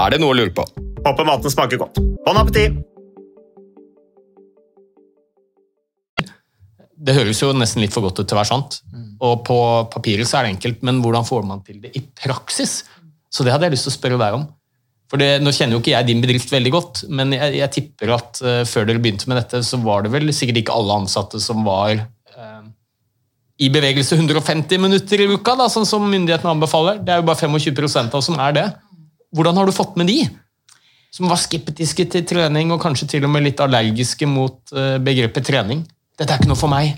Er 0.00 0.14
det 0.14 0.22
noe 0.22 0.32
å 0.32 0.36
lure 0.36 0.52
på? 0.56 0.64
Håper 1.04 1.26
maten 1.28 1.52
smaker 1.52 1.80
godt. 1.80 2.00
Bon 2.24 2.38
appétit! 2.40 2.78
Det 7.02 7.16
høres 7.16 7.40
jo 7.42 7.50
nesten 7.56 7.82
litt 7.82 7.92
for 7.92 8.04
godt 8.06 8.20
ut 8.22 8.28
til 8.30 8.36
å 8.36 8.38
være 8.38 8.50
sant. 8.52 8.78
Og 9.22 9.42
på 9.46 9.58
papiret 9.92 10.28
så 10.28 10.38
er 10.38 10.46
det 10.46 10.54
enkelt, 10.54 10.84
men 10.86 11.00
hvordan 11.02 11.26
får 11.26 11.44
man 11.48 11.60
til 11.66 11.80
det 11.82 11.90
i 11.98 12.02
praksis? 12.22 12.82
Så 13.32 13.44
det 13.44 13.52
hadde 13.52 13.66
jeg 13.66 13.74
lyst 13.74 13.88
til 13.88 13.92
å 13.92 13.96
spørre 13.96 14.20
deg 14.22 14.36
om. 14.38 14.46
For 15.10 15.20
det, 15.20 15.42
Nå 15.42 15.52
kjenner 15.52 15.76
jo 15.76 15.82
ikke 15.82 15.92
jeg 15.92 16.08
din 16.08 16.22
bedrift 16.22 16.54
veldig 16.54 16.72
godt, 16.72 17.02
men 17.12 17.34
jeg, 17.36 17.58
jeg 17.58 17.74
tipper 17.74 18.14
at 18.14 18.40
uh, 18.40 18.62
før 18.68 18.86
dere 18.88 19.02
begynte 19.02 19.28
med 19.28 19.42
dette, 19.42 19.60
så 19.66 19.76
var 19.82 20.06
det 20.06 20.14
vel 20.14 20.32
sikkert 20.32 20.62
ikke 20.62 20.78
alle 20.78 21.02
ansatte 21.02 21.42
som 21.42 21.66
var 21.66 21.98
uh, 21.98 22.62
i 23.60 23.68
bevegelse 23.74 24.16
150 24.16 24.80
minutter 24.80 25.20
i 25.20 25.28
uka, 25.34 25.58
da, 25.58 25.68
sånn 25.68 25.88
som 25.88 26.06
myndighetene 26.06 26.54
anbefaler. 26.54 27.02
Det 27.02 27.12
er 27.12 27.20
jo 27.20 27.28
bare 27.28 27.50
25 27.50 28.06
av 28.06 28.18
oss 28.22 28.30
som 28.30 28.40
er 28.40 28.56
det. 28.56 28.66
Hvordan 29.32 29.56
har 29.56 29.68
du 29.68 29.72
fått 29.72 29.96
med 29.96 30.10
de? 30.12 30.18
Som 31.12 31.28
var 31.28 31.40
skeptiske 31.40 32.06
til 32.12 32.26
trening, 32.28 32.72
og 32.72 32.80
kanskje 32.80 33.08
til 33.14 33.24
og 33.28 33.32
med 33.32 33.44
litt 33.46 33.60
allergiske 33.60 34.28
mot 34.28 34.60
uh, 34.76 34.98
begrepet 35.00 35.48
trening. 35.48 35.82
Dette 36.18 36.34
er 36.34 36.40
ikke 36.40 36.52
noe 36.52 36.60
for 36.60 36.72
meg. 36.72 36.94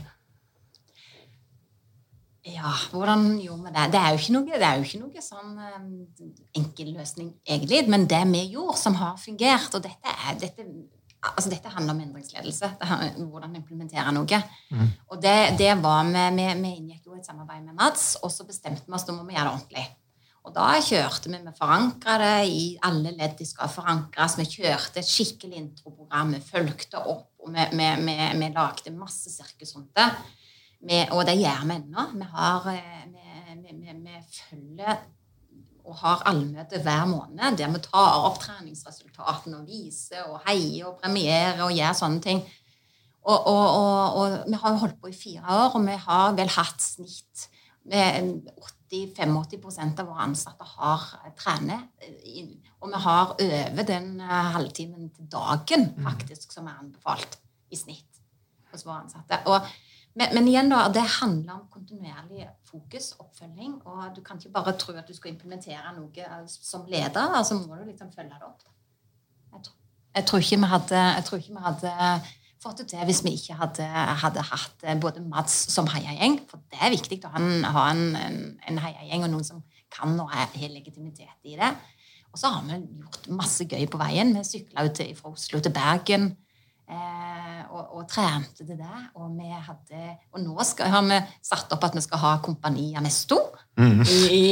Ja, 2.45 2.75
hvordan 2.93 3.39
gjorde 3.41 3.69
vi 3.69 3.73
det? 3.75 3.87
Det 3.95 4.01
er 4.01 4.11
jo 4.13 4.21
ikke 4.21 4.35
noe, 4.35 4.59
det 4.61 4.67
er 4.67 4.81
jo 4.81 4.85
ikke 4.85 5.01
noe 5.01 5.23
sånn 5.25 5.55
um, 5.57 6.29
enkel 6.61 6.93
løsning, 6.93 7.31
egentlig. 7.47 7.85
Men 7.91 8.07
det 8.11 8.21
vi 8.31 8.45
gjorde, 8.57 8.77
som 8.83 8.99
har 9.01 9.17
fungert 9.21 9.79
Og 9.79 9.83
dette, 9.87 10.15
er, 10.27 10.39
dette, 10.43 10.67
altså 11.31 11.53
dette 11.55 11.73
handler 11.73 11.95
om 11.95 12.05
endringsledelse. 12.05 12.71
Handler, 12.83 13.29
hvordan 13.31 13.59
implementere 13.59 14.15
noe. 14.15 14.41
Mm. 14.75 14.95
Og 15.11 15.23
det, 15.23 15.37
det 15.63 15.75
var 15.83 16.07
vi, 16.11 16.25
vi, 16.39 16.49
vi 16.63 16.73
inngikk 16.79 17.07
jo 17.07 17.19
et 17.19 17.27
samarbeid 17.27 17.63
med 17.63 17.79
Mads, 17.79 18.17
og 18.23 18.35
så 18.35 18.47
bestemte 18.47 18.87
vi 18.87 18.99
oss 18.99 19.07
må 19.11 19.23
vi 19.23 19.39
gjøre 19.39 19.49
det 19.49 19.55
ordentlig. 19.59 19.87
Og 20.45 20.53
da 20.53 20.75
kjørte 20.85 21.31
vi, 21.33 21.39
vi 21.41 21.53
forankra 21.57 22.19
det 22.21 22.33
i 22.53 22.65
alle 22.85 23.15
ledd 23.17 23.39
de 23.39 23.47
skal 23.49 23.71
forankres. 23.73 24.37
Vi 24.37 24.45
kjørte 24.59 25.01
et 25.01 25.09
skikkelig 25.09 25.57
introprogram, 25.57 26.35
vi 26.37 26.43
fulgte 26.45 27.01
opp, 27.01 27.31
og 27.41 27.55
vi, 27.55 27.65
vi, 27.73 27.89
vi, 28.05 28.17
vi 28.43 28.51
lagde 28.53 28.93
masse 28.93 29.33
sirkus 29.33 29.73
rundt 29.77 29.97
det. 29.97 31.01
og 31.17 31.25
det 31.25 31.39
gjør 31.41 31.65
vi 31.71 31.79
ennå. 31.79 32.07
Vi, 32.13 32.29
har, 32.35 32.69
vi, 34.05 34.19
følger 34.35 35.01
og 35.85 35.97
har 36.01 36.23
allmøte 36.29 36.81
hver 36.81 37.05
måned 37.09 37.59
der 37.59 37.73
vi 37.73 37.81
tar 37.85 38.21
opp 38.25 38.39
treningsresultatene 38.41 39.59
og 39.61 39.67
viser 39.69 40.29
og 40.29 40.45
heier 40.47 40.89
og 40.89 41.01
premierer 41.01 41.61
og 41.65 41.75
gjør 41.77 41.97
sånne 41.99 42.25
ting. 42.25 42.45
Og, 43.25 43.47
og, 43.49 43.67
og, 43.81 44.17
og, 44.21 44.39
vi 44.49 44.61
har 44.61 44.73
jo 44.73 44.81
holdt 44.83 45.01
på 45.01 45.09
i 45.09 45.17
fire 45.17 45.45
år, 45.49 45.77
og 45.79 45.85
vi 45.87 45.97
har 46.07 46.35
vel 46.37 46.51
hatt 46.53 46.85
snitt 46.85 47.47
med 47.89 48.45
80-85 49.17 50.01
av 50.01 50.11
våre 50.11 50.27
ansatte 50.27 50.67
har 50.75 51.07
eh, 51.21 51.33
trener. 51.39 51.87
Og 52.81 52.91
vi 52.93 53.01
har 53.07 53.33
over 53.35 53.89
den 53.89 54.21
eh, 54.21 54.53
halvtimen 54.57 55.09
til 55.15 55.31
dagen 55.33 55.89
mm. 55.95 56.05
faktisk 56.05 56.55
som 56.55 56.69
er 56.71 56.79
anbefalt 56.81 57.39
i 57.73 57.79
snitt 57.79 58.21
hos 58.73 58.87
våre 58.87 59.03
ansatte. 59.05 59.41
Og, 59.51 59.67
men, 60.15 60.31
men, 60.37 60.49
igjen 60.51 60.71
da, 60.71 60.85
det 60.95 61.05
handler 61.19 61.57
om 61.57 61.67
kontinuerlig 61.73 62.47
fokus, 62.69 63.13
oppfølging. 63.23 63.81
Og 63.85 64.15
du 64.17 64.23
kan 64.27 64.39
ikke 64.39 64.55
bare 64.55 64.77
tro 64.79 64.95
at 64.99 65.09
du 65.09 65.17
skal 65.17 65.35
implementere 65.35 65.97
noe 65.97 66.29
eh, 66.29 66.39
som 66.47 66.87
leder. 66.91 67.35
altså 67.41 67.61
må 67.61 67.81
du 67.81 67.89
liksom 67.91 68.13
følge 68.15 68.39
det 68.39 68.49
opp. 68.49 68.65
Jeg 69.55 69.63
tror, 69.67 69.77
jeg 70.15 70.27
tror 70.31 70.47
ikke 70.47 70.63
vi 70.63 70.73
hadde, 70.77 71.05
jeg 71.19 71.25
tror 71.25 71.39
ikke 71.39 71.55
vi 71.55 71.69
hadde 71.69 71.93
fått 72.65 72.83
det 72.83 72.89
til 72.93 73.05
hvis 73.09 73.23
vi 73.27 73.35
ikke 73.39 73.57
hadde, 73.61 73.87
hadde 74.25 74.45
hatt 74.51 74.87
eh, 74.87 74.99
både 75.01 75.23
Mads 75.25 75.55
som 75.73 75.89
heiagjeng. 75.93 76.41
For 76.51 76.63
det 76.73 76.81
er 76.81 76.95
viktig 76.95 77.21
å 77.25 77.35
ha 77.35 77.43
en, 77.43 77.67
ha 77.77 77.89
en, 77.93 78.05
en, 78.19 78.39
en 78.71 78.81
heiagjeng 78.87 79.27
og 79.27 79.35
noen 79.35 79.47
som 79.47 79.63
kan 79.95 80.17
og 80.19 80.33
har 80.33 80.51
legitimitet 80.73 81.47
i 81.47 81.59
det. 81.61 81.71
Og 82.35 82.41
så 82.41 82.51
har 82.51 82.65
vi 82.67 82.81
gjort 82.99 83.29
masse 83.31 83.67
gøy 83.71 83.85
på 83.91 84.01
veien. 84.01 84.33
Vi 84.35 84.43
sykla 84.47 84.89
fra 85.15 85.31
Oslo 85.31 85.61
til 85.63 85.75
Bergen 85.75 86.33
eh, 86.91 87.61
og, 87.69 87.85
og, 88.01 88.03
trente 88.11 88.67
det 88.67 88.81
der. 88.81 89.07
Og, 89.15 89.39
hadde, 89.69 90.17
og 90.33 90.43
nå 90.43 90.67
skal, 90.67 90.91
har 90.91 91.07
vi 91.07 91.21
satt 91.47 91.73
opp 91.77 91.87
at 91.87 91.95
vi 91.95 92.03
skal 92.03 92.23
ha 92.25 92.35
Kompani 92.43 92.91
Amesto 92.99 93.39
mm. 93.79 94.03
i, 94.03 94.21
i 94.41 94.43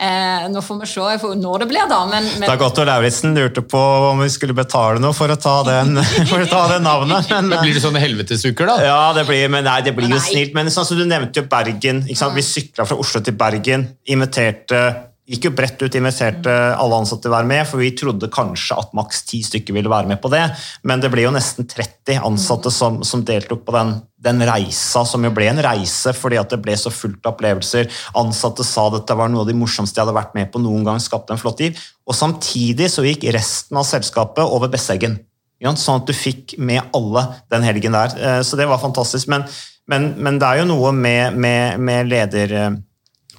eh, 0.00 0.30
Eh, 0.30 0.48
nå 0.50 0.62
får 0.62 0.80
vi 0.80 0.86
se 0.86 1.30
når 1.40 1.64
det 1.64 1.68
blir, 1.70 1.82
da. 1.90 2.00
Men, 2.08 2.26
men... 2.38 2.48
Dag 2.48 2.62
Otto 2.64 2.84
Lauritzen 2.86 3.34
lurte 3.36 3.62
på 3.62 3.80
om 4.10 4.22
vi 4.22 4.30
skulle 4.32 4.56
betale 4.56 5.02
noe 5.02 5.16
for 5.16 5.32
å 5.32 5.36
ta, 5.40 5.60
den, 5.66 6.00
for 6.30 6.44
å 6.44 6.48
ta 6.50 6.62
det 6.72 6.80
navnet. 6.84 7.28
Men, 7.30 7.50
men 7.52 7.64
blir 7.64 7.76
det 7.76 7.84
sånne 7.84 8.02
helvetesuker, 8.02 8.70
da? 8.70 8.78
Ja, 8.84 9.00
det 9.16 9.26
blir, 9.28 9.46
men 9.52 9.66
nei, 9.68 9.78
det 9.86 9.94
blir 9.96 10.10
nei. 10.10 10.18
jo 10.18 10.24
snilt. 10.24 10.56
Men 10.56 10.72
sånn 10.72 10.88
som 10.88 11.00
du 11.00 11.06
nevnte 11.08 11.42
jo 11.42 11.48
Bergen. 11.50 12.04
Vi 12.08 12.46
sykla 12.46 12.86
fra 12.88 12.98
Oslo 13.00 13.22
til 13.24 13.36
Bergen. 13.38 13.86
Inviterte 14.10 14.82
gikk 15.30 15.46
jo 15.46 15.52
bredt 15.54 15.82
ut, 15.82 15.94
inviterte 15.94 16.52
alle 16.74 16.96
ansatte 16.98 17.24
til 17.24 17.30
å 17.30 17.36
være 17.36 17.48
med, 17.50 17.62
for 17.68 17.82
vi 17.82 17.92
trodde 17.98 18.30
kanskje 18.32 18.78
at 18.80 18.94
maks 18.96 19.22
ti 19.28 19.42
stykker 19.46 19.76
ville 19.76 19.92
være 19.92 20.10
med 20.10 20.18
på 20.22 20.30
det. 20.32 20.42
Men 20.86 21.02
det 21.02 21.10
ble 21.12 21.26
jo 21.26 21.34
nesten 21.34 21.68
30 21.70 22.18
ansatte 22.26 22.72
som, 22.74 23.00
som 23.06 23.22
deltok 23.26 23.62
på 23.66 23.74
den, 23.76 23.94
den, 24.18 24.42
reisa, 24.48 25.04
som 25.06 25.24
jo 25.26 25.30
ble 25.36 25.46
en 25.52 25.62
reise 25.62 26.14
fordi 26.16 26.40
at 26.40 26.50
det 26.50 26.60
ble 26.64 26.74
så 26.78 26.92
fullt 26.94 27.22
av 27.22 27.36
opplevelser. 27.36 27.90
Ansatte 28.18 28.66
sa 28.66 28.88
at 28.88 28.98
dette 28.98 29.18
var 29.18 29.30
noe 29.30 29.44
av 29.44 29.50
de 29.50 29.56
morsomste 29.58 30.00
de 30.00 30.04
hadde 30.04 30.18
vært 30.18 30.36
med 30.38 30.50
på 30.50 30.62
noen 30.62 30.86
gang, 30.88 31.00
skapte 31.02 31.36
en 31.36 31.42
flott 31.42 31.62
liv. 31.62 31.78
Og 32.10 32.16
samtidig 32.16 32.90
så 32.90 33.06
gikk 33.06 33.28
resten 33.36 33.78
av 33.78 33.86
selskapet 33.86 34.42
over 34.42 34.72
Besseggen. 34.72 35.20
Sånn 35.60 36.00
at 36.00 36.08
du 36.08 36.16
fikk 36.16 36.56
med 36.58 36.90
alle 36.96 37.26
den 37.52 37.66
helgen 37.68 37.94
der. 37.94 38.14
Eh, 38.16 38.42
så 38.42 38.56
det 38.58 38.66
var 38.66 38.80
fantastisk. 38.82 39.28
Men, 39.30 39.44
men, 39.86 40.14
men 40.18 40.40
det 40.40 40.48
er 40.48 40.62
jo 40.62 40.70
noe 40.72 40.94
med, 40.96 41.36
med, 41.36 41.82
med 41.84 42.08
leder 42.08 42.80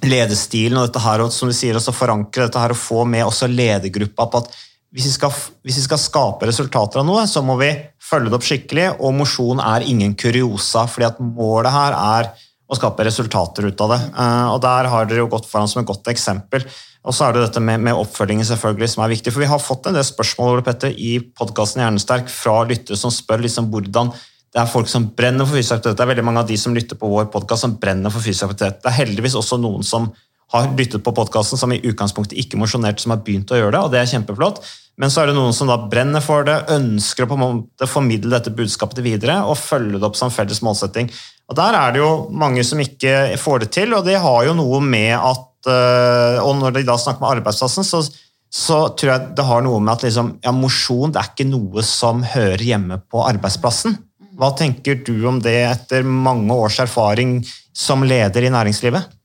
lederstilen 0.02 0.80
og 0.80 0.88
dette 0.88 1.02
her, 1.04 1.22
og 1.22 1.32
som 1.34 1.50
du 1.50 1.56
sier, 1.56 1.76
også 1.78 1.94
forankre 1.94 2.46
dette 2.46 2.60
her 2.60 2.74
og 2.74 2.78
få 2.80 3.06
med 3.08 3.24
også 3.26 3.48
ledergruppa 3.50 4.28
på 4.30 4.42
at 4.42 4.54
hvis 4.92 5.06
vi, 5.08 5.12
skal, 5.14 5.32
hvis 5.64 5.78
vi, 5.80 5.84
skal, 5.86 6.00
skape 6.00 6.48
resultater 6.48 7.00
av 7.00 7.06
noe, 7.08 7.22
så 7.30 7.40
må 7.44 7.56
vi 7.60 7.70
følge 8.02 8.28
det 8.28 8.36
opp 8.36 8.44
skikkelig, 8.44 8.88
og 9.00 9.14
mosjon 9.16 9.62
er 9.64 9.86
ingen 9.88 10.12
kuriosa, 10.18 10.84
fordi 10.90 11.08
at 11.08 11.20
målet 11.24 11.72
her 11.72 11.96
er 11.96 12.28
å 12.68 12.76
skape 12.76 13.06
resultater 13.06 13.68
ut 13.68 13.84
av 13.84 13.94
det. 13.94 14.00
Eh, 14.12 14.48
og 14.52 14.58
Der 14.64 14.88
har 14.92 15.08
dere 15.08 15.24
jo 15.24 15.30
gått 15.32 15.48
foran 15.48 15.70
som 15.70 15.80
et 15.80 15.88
godt 15.88 16.12
eksempel. 16.12 16.64
Og 17.02 17.16
så 17.16 17.26
er 17.26 17.34
det 17.34 17.46
dette 17.46 17.62
med, 17.64 17.80
med 17.82 17.98
oppfølgingen 17.98 18.46
selvfølgelig 18.46 18.90
som 18.92 19.04
er 19.04 19.12
viktig. 19.12 19.32
For 19.32 19.42
vi 19.42 19.50
har 19.50 19.62
fått 19.62 19.88
en 19.88 19.96
del 19.96 20.06
spørsmål 20.06 20.62
Petter, 20.66 20.92
i 20.92 21.16
podkasten 21.40 21.82
Hjernesterk 21.82 22.28
fra 22.32 22.60
lyttere 22.68 23.00
som 23.00 23.12
spør 23.12 23.42
liksom 23.46 23.72
hvordan 23.72 24.12
det 24.52 24.60
er 24.60 24.68
folk 24.68 24.90
som 24.90 25.06
brenner 25.16 25.48
for 25.48 25.56
fysisk 25.56 25.78
aktivitet. 25.78 25.96
Det 25.96 26.04
er 26.04 26.10
veldig 26.12 26.26
mange 26.28 26.42
av 26.42 26.50
de 26.50 26.58
som 26.60 26.74
lytter 26.76 26.98
på 27.00 27.08
vår 27.08 27.30
podkast, 27.32 27.64
som 27.64 27.78
brenner 27.80 28.12
for 28.12 28.20
fysisk 28.20 28.50
aktivitet. 28.50 28.82
Det 28.82 28.90
er 28.90 28.98
heldigvis 28.98 29.36
også 29.40 29.56
noen 29.60 29.86
som 29.86 30.10
har 30.52 30.68
lyttet 30.76 31.00
på 31.04 31.14
podkasten, 31.16 31.56
som 31.56 31.72
i 31.72 31.80
utgangspunktet 31.80 32.36
ikke 32.36 32.58
mosjonerte, 32.60 33.00
som 33.00 33.14
har 33.14 33.22
begynt 33.24 33.52
å 33.52 33.56
gjøre 33.56 33.72
det, 33.72 33.80
og 33.86 33.94
det 33.94 34.02
er 34.02 34.10
kjempeflott. 34.10 34.60
Men 35.00 35.08
så 35.08 35.22
er 35.22 35.30
det 35.30 35.36
noen 35.38 35.54
som 35.56 35.70
da 35.70 35.78
brenner 35.88 36.20
for 36.20 36.44
det, 36.44 36.58
ønsker 36.74 37.24
å 37.24 37.30
på 37.30 37.38
en 37.38 37.42
måte 37.42 37.88
formidle 37.88 38.34
dette 38.34 38.52
budskapet 38.52 39.00
videre 39.04 39.38
og 39.48 39.56
følge 39.56 39.96
det 39.96 40.08
opp 40.10 40.18
som 40.20 40.32
felles 40.34 40.60
målsetting. 40.64 41.08
Og 41.48 41.56
Der 41.56 41.78
er 41.78 41.94
det 41.94 42.02
jo 42.02 42.10
mange 42.28 42.64
som 42.64 42.80
ikke 42.80 43.38
får 43.40 43.64
det 43.64 43.70
til, 43.78 43.96
og 43.96 44.04
det 44.04 44.20
har 44.20 44.44
jo 44.46 44.58
noe 44.58 44.82
med 44.84 45.16
at 45.16 45.48
øh, 45.72 46.38
Og 46.42 46.56
når 46.58 46.76
de 46.76 46.84
da 46.84 46.96
snakker 46.98 47.22
med 47.24 47.38
arbeidsplassen, 47.38 47.84
så, 47.88 48.02
så 48.50 48.78
tror 48.98 49.12
jeg 49.14 49.34
det 49.38 49.48
har 49.48 49.64
noe 49.64 49.80
med 49.80 49.94
at 49.94 50.04
liksom, 50.04 50.34
ja, 50.44 50.52
mosjon 50.52 51.16
er 51.16 51.32
ikke 51.32 51.48
noe 51.48 51.84
som 51.86 52.24
hører 52.26 52.60
hjemme 52.60 53.00
på 53.08 53.24
arbeidsplassen. 53.24 53.96
Hva 54.38 54.52
tenker 54.56 55.02
du 55.04 55.14
om 55.28 55.40
det 55.42 55.58
etter 55.66 56.06
mange 56.06 56.54
års 56.54 56.78
erfaring 56.82 57.40
som 57.72 58.04
leder 58.06 58.46
i 58.46 58.52
næringslivet? 58.52 59.18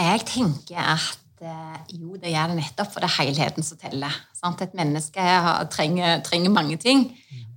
Jeg 0.00 0.22
tenker 0.28 0.78
at 0.80 1.42
eh, 1.44 1.80
jo, 1.98 2.14
det 2.20 2.32
gjør 2.32 2.52
det 2.52 2.60
nettopp, 2.60 2.92
for 2.92 3.02
det 3.02 3.10
er 3.10 3.16
helheten 3.24 3.66
som 3.66 3.80
teller. 3.80 4.14
Sant? 4.36 4.62
Et 4.64 4.76
menneske 4.78 5.24
trenger, 5.74 6.22
trenger, 6.26 6.54
mange 6.54 6.78
ting. 6.80 7.08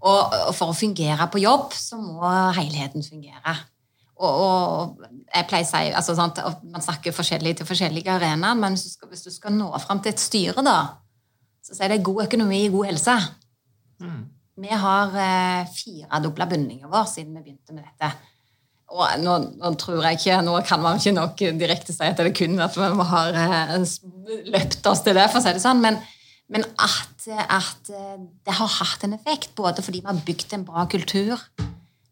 Og, 0.03 0.33
for 0.57 0.73
å 0.73 0.77
fungere 0.77 1.29
på 1.31 1.43
jobb, 1.43 1.69
så 1.77 1.99
må 2.01 2.27
helheten 2.57 3.05
fungere. 3.05 3.55
Og, 4.23 4.33
og 4.33 5.05
jeg 5.33 5.47
pleier 5.49 5.65
å 5.65 5.69
si, 5.69 5.93
altså, 5.95 6.15
sant, 6.17 6.41
Man 6.69 6.83
snakker 6.83 7.15
forskjellig 7.15 7.55
til 7.59 7.69
forskjellige 7.69 8.17
arenaer, 8.17 8.57
men 8.59 8.75
hvis 8.75 8.89
du, 8.89 8.97
skal, 8.97 9.13
hvis 9.13 9.25
du 9.25 9.31
skal 9.33 9.55
nå 9.55 9.69
fram 9.85 10.03
til 10.03 10.13
et 10.13 10.21
styre, 10.21 10.65
da, 10.65 10.77
så 11.63 11.77
sier 11.77 11.93
det 11.93 12.03
god 12.03 12.25
økonomi, 12.27 12.65
god 12.73 12.91
helse. 12.91 13.15
Mm. 14.03 14.23
Vi 14.61 14.69
har 14.69 15.15
eh, 15.17 15.71
firedobla 15.73 16.45
bunninga 16.51 16.89
vår 16.91 17.09
siden 17.09 17.33
vi 17.37 17.47
begynte 17.47 17.73
med 17.73 17.87
dette. 17.87 18.11
Og 18.93 19.05
nå, 19.23 19.37
nå, 19.57 19.71
tror 19.81 20.03
jeg 20.05 20.19
ikke, 20.19 20.41
nå 20.45 20.59
kan 20.67 20.81
man 20.83 20.99
ikke 20.99 21.15
nok 21.15 21.39
direkte 21.57 21.95
si 21.95 22.05
at 22.05 22.19
det 22.19 22.27
er 22.29 22.35
kun 22.37 22.59
at 22.61 22.75
vi 22.77 23.07
har 23.09 23.39
eh, 23.41 23.77
løpt 24.53 24.89
oss 24.91 25.01
til 25.05 25.17
det, 25.17 25.25
for 25.31 25.41
å 25.41 25.45
si 25.45 25.55
det 25.55 25.63
sånn, 25.63 25.81
men, 25.81 25.97
men 26.53 26.67
at, 26.77 27.25
at, 27.47 27.89
eh, 27.89 28.19
det 28.45 28.57
har 28.59 28.75
hatt 28.77 29.07
en 29.07 29.17
effekt. 29.17 29.55
Både 29.57 29.85
fordi 29.85 30.03
vi 30.03 30.11
har 30.11 30.25
bygd 30.27 30.53
en 30.59 30.67
bra 30.67 30.85
kultur, 30.91 31.41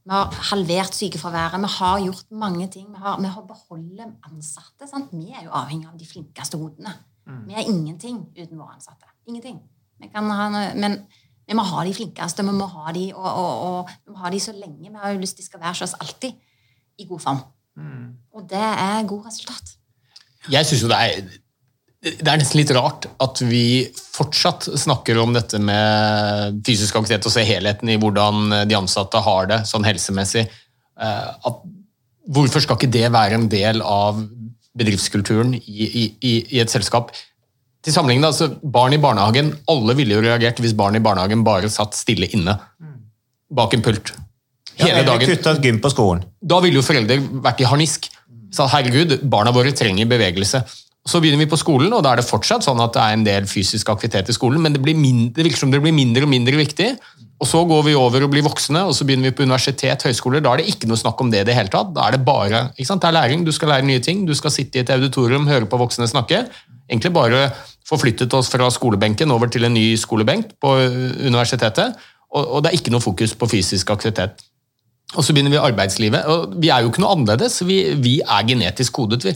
vi 0.01 0.09
har 0.09 0.33
halvert 0.49 0.97
sykefraværet, 0.97 1.61
vi 1.61 1.69
har 1.75 1.99
gjort 2.07 2.31
mange 2.33 2.65
ting. 2.73 2.87
Vi 2.89 3.03
har, 3.03 3.19
vi 3.21 3.29
har 3.29 3.45
beholdt 3.45 4.01
ansatte. 4.25 4.89
Sant? 4.89 5.13
Vi 5.13 5.29
er 5.29 5.45
jo 5.45 5.53
avhengig 5.53 5.91
av 5.91 5.99
de 5.99 6.09
flinkeste 6.09 6.57
hodene. 6.57 6.95
Mm. 7.29 7.43
Vi 7.45 7.53
er 7.53 7.69
ingenting 7.69 8.23
uten 8.33 8.57
våre 8.57 8.73
ansatte. 8.79 9.05
Ingenting. 9.29 9.61
Ha, 10.01 10.49
men 10.73 11.03
vi 11.51 11.57
må 11.59 11.65
ha 11.67 11.83
de 11.83 11.93
flinkeste, 11.95 12.45
vi 12.47 12.55
må 12.55 12.67
ha 12.71 12.93
de, 12.95 13.09
og, 13.11 13.27
og, 13.27 13.63
og, 13.67 13.93
vi 14.07 14.15
må 14.15 14.23
ha 14.23 14.31
de 14.31 14.39
så 14.39 14.55
lenge. 14.55 14.87
Vi 14.87 15.03
har 15.03 15.11
jo 15.11 15.19
lyst 15.19 15.35
til 15.35 15.43
de 15.43 15.49
skal 15.49 15.61
være 15.63 15.75
hos 15.75 15.85
oss 15.89 15.97
alltid 15.99 16.37
i 17.01 17.07
god 17.09 17.23
form. 17.23 17.41
Og 18.35 18.47
det 18.49 18.61
er 18.63 19.07
god 19.09 19.27
resultat. 19.27 19.75
Jeg 20.51 20.67
syns 20.67 20.83
jo 20.85 20.91
det 20.91 20.99
er 20.99 21.39
det 22.01 22.25
er 22.25 22.39
nesten 22.41 22.57
litt 22.57 22.71
rart 22.73 23.05
at 23.21 23.43
vi 23.45 23.83
fortsatt 23.93 24.65
snakker 24.81 25.19
om 25.21 25.35
dette 25.35 25.59
med 25.61 26.63
fysisk 26.65 26.95
aktivitet 26.97 27.27
og 27.29 27.33
se 27.35 27.43
helheten 27.45 27.91
i 27.93 27.97
hvordan 28.01 28.55
de 28.65 28.77
ansatte 28.79 29.21
har 29.21 29.51
det 29.51 29.59
sånn 29.69 29.85
helsemessig. 29.85 30.47
Eh, 30.97 31.27
At, 31.45 31.59
hvorfor 32.25 32.63
skal 32.65 32.79
ikke 32.79 32.89
det 32.95 33.05
være 33.13 33.37
en 33.37 33.45
del 33.53 33.83
av 33.85 34.17
bedriftskulturen 34.77 35.53
i, 35.59 35.85
i, 35.85 36.05
i, 36.25 36.33
i 36.57 36.63
et 36.63 36.73
selskap? 36.73 37.13
Til 37.81 37.95
sammenligning, 37.95 38.27
altså, 38.27 38.51
Barn 38.61 38.93
i 38.93 39.01
barnehagen, 39.01 39.55
alle 39.71 39.95
ville 39.97 40.17
jo 40.17 40.21
reagert 40.21 40.59
hvis 40.61 40.75
barn 40.77 40.99
i 40.99 41.01
barnehagen 41.03 41.45
bare 41.45 41.69
satt 41.71 41.97
stille 41.97 42.29
inne 42.35 42.59
bak 43.51 43.73
en 43.75 43.83
pult. 43.83 44.13
Hele 44.81 45.03
dagen. 45.05 45.27
kutta 45.27 45.55
ut 45.57 45.65
gym 45.65 45.81
på 45.83 45.91
skolen. 45.91 46.23
Da 46.41 46.61
ville 46.63 46.79
jo 46.79 46.85
foreldre 46.85 47.19
vært 47.43 47.61
i 47.61 47.67
harnisk. 47.67 48.07
Sa 48.51 48.67
herregud, 48.71 49.19
barna 49.31 49.53
våre 49.55 49.73
trenger 49.75 50.09
bevegelse. 50.09 50.63
Så 51.07 51.19
begynner 51.21 51.41
vi 51.41 51.49
på 51.49 51.59
skolen, 51.59 51.91
og 51.95 52.03
da 52.05 52.13
er 52.13 52.21
det 52.21 52.27
fortsatt 52.27 52.65
sånn 52.65 52.81
at 52.83 52.93
det 52.93 53.01
er 53.01 53.17
en 53.17 53.25
del 53.25 53.47
fysisk 53.49 53.89
aktivitet 53.89 54.29
i 54.29 54.35
skolen, 54.37 54.61
men 54.61 54.75
det, 54.75 54.81
blir 54.83 54.97
mindre, 54.97 55.33
det 55.37 55.47
virker 55.47 55.63
som 55.63 55.73
det 55.73 55.81
blir 55.81 55.95
mindre 55.95 56.27
og 56.27 56.31
mindre 56.31 56.59
viktig. 56.59 56.91
Og 57.41 57.49
så 57.49 57.63
går 57.65 57.87
vi 57.87 57.95
over 57.97 58.21
og 58.21 58.29
blir 58.29 58.45
voksne, 58.45 58.83
og 58.85 58.93
så 58.93 59.05
begynner 59.07 59.31
vi 59.31 59.37
på 59.39 59.47
universitet, 59.47 60.05
høyskoler. 60.05 60.43
Da 60.45 60.51
er 60.53 60.61
det 60.61 60.75
ikke 60.75 60.89
noe 60.89 60.99
snakk 61.01 61.23
om 61.23 61.31
det 61.33 61.41
i 61.41 61.47
det 61.47 61.55
hele 61.57 61.73
tatt. 61.73 61.89
Da 61.95 62.05
er 62.05 62.15
det 62.15 62.25
bare 62.27 62.67
ikke 62.75 62.85
sant? 62.91 63.01
Det 63.01 63.09
er 63.09 63.17
læring, 63.17 63.47
du 63.47 63.51
skal 63.55 63.73
lære 63.73 63.87
nye 63.87 64.03
ting, 64.03 64.27
du 64.29 64.35
skal 64.37 64.53
sitte 64.53 64.77
i 64.77 64.83
et 64.83 64.93
auditorium, 64.93 65.49
høre 65.49 65.65
på 65.65 65.79
voksne 65.81 66.05
snakke. 66.11 66.43
Egentlig 66.85 67.13
bare 67.15 67.47
forflyttet 67.91 68.33
oss 68.37 68.49
fra 68.51 68.69
skolebenken 68.71 69.33
over 69.35 69.51
til 69.51 69.67
en 69.67 69.75
ny 69.75 69.91
skolebenk 69.99 70.55
på 70.63 70.77
universitetet, 71.27 71.99
og, 72.31 72.45
og 72.45 72.63
det 72.63 72.71
er 72.71 72.79
ikke 72.79 72.93
noe 72.93 73.03
fokus 73.03 73.35
på 73.35 73.49
fysisk 73.51 73.91
aktivitet. 73.91 74.39
Og 75.17 75.25
så 75.25 75.33
begynner 75.35 75.51
vi 75.51 75.59
arbeidslivet. 75.59 76.27
og 76.31 76.53
Vi 76.61 76.69
er 76.71 76.83
jo 76.83 76.91
ikke 76.91 77.03
noe 77.03 77.15
annerledes. 77.17 77.59
Vi, 77.67 77.81
vi 77.99 78.19
er 78.23 78.45
genetisk 78.47 78.95
kodet 78.95 79.25
vi, 79.27 79.33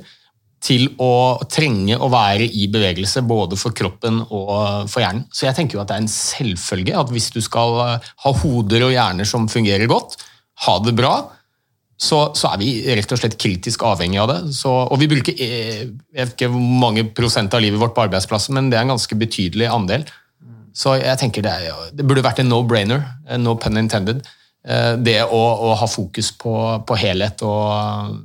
til 0.65 0.87
å 1.03 1.37
trenge 1.51 1.97
å 1.99 2.07
være 2.09 2.47
i 2.47 2.67
bevegelse, 2.71 3.25
både 3.27 3.57
for 3.59 3.75
kroppen 3.75 4.21
og 4.23 4.87
for 4.89 5.03
hjernen. 5.03 5.25
Så 5.35 5.49
jeg 5.49 5.57
tenker 5.57 5.77
jo 5.77 5.83
at 5.83 5.91
det 5.91 5.97
er 5.97 6.05
en 6.05 6.11
selvfølge 6.11 6.95
at 7.01 7.11
hvis 7.13 7.29
du 7.35 7.41
skal 7.43 7.81
eh, 7.83 8.07
ha 8.23 8.33
hoder 8.41 8.87
og 8.87 8.95
hjerner 8.95 9.29
som 9.29 9.49
fungerer 9.51 9.89
godt, 9.91 10.17
ha 10.65 10.77
det 10.81 10.95
bra, 10.97 11.17
så, 11.95 12.19
så 12.35 12.51
er 12.51 12.59
vi 12.59 12.69
rett 12.97 13.11
og 13.15 13.19
slett 13.21 13.37
kritisk 13.39 13.85
avhengig 13.87 14.19
av 14.19 14.31
det. 14.31 14.39
Så, 14.57 14.71
og 14.71 14.99
vi 14.99 15.07
bruker 15.11 15.37
eh, 15.39 15.85
jeg 15.87 16.19
vet 16.19 16.33
ikke 16.35 16.51
hvor 16.51 16.67
mange 16.83 17.05
prosent 17.15 17.55
av 17.55 17.63
livet 17.63 17.79
vårt 17.79 17.95
på 17.95 18.03
arbeidsplassen, 18.03 18.55
men 18.57 18.69
det 18.71 18.79
er 18.79 18.85
en 18.85 18.95
ganske 18.95 19.19
betydelig 19.19 19.69
andel. 19.71 20.03
Så 20.75 20.97
jeg 20.99 21.15
tenker 21.21 21.45
det, 21.45 21.53
er, 21.55 21.89
det 21.95 22.03
burde 22.03 22.25
vært 22.25 22.41
en 22.43 22.51
no-brainer, 22.51 23.05
eh, 23.29 23.39
no 23.39 23.55
pun 23.59 23.79
intended. 23.79 24.25
Eh, 24.67 24.95
Det 24.99 25.21
å, 25.23 25.41
å 25.69 25.73
ha 25.79 25.87
fokus 25.87 26.33
på, 26.35 26.55
på 26.83 26.99
helhet 26.99 27.45
og 27.47 28.23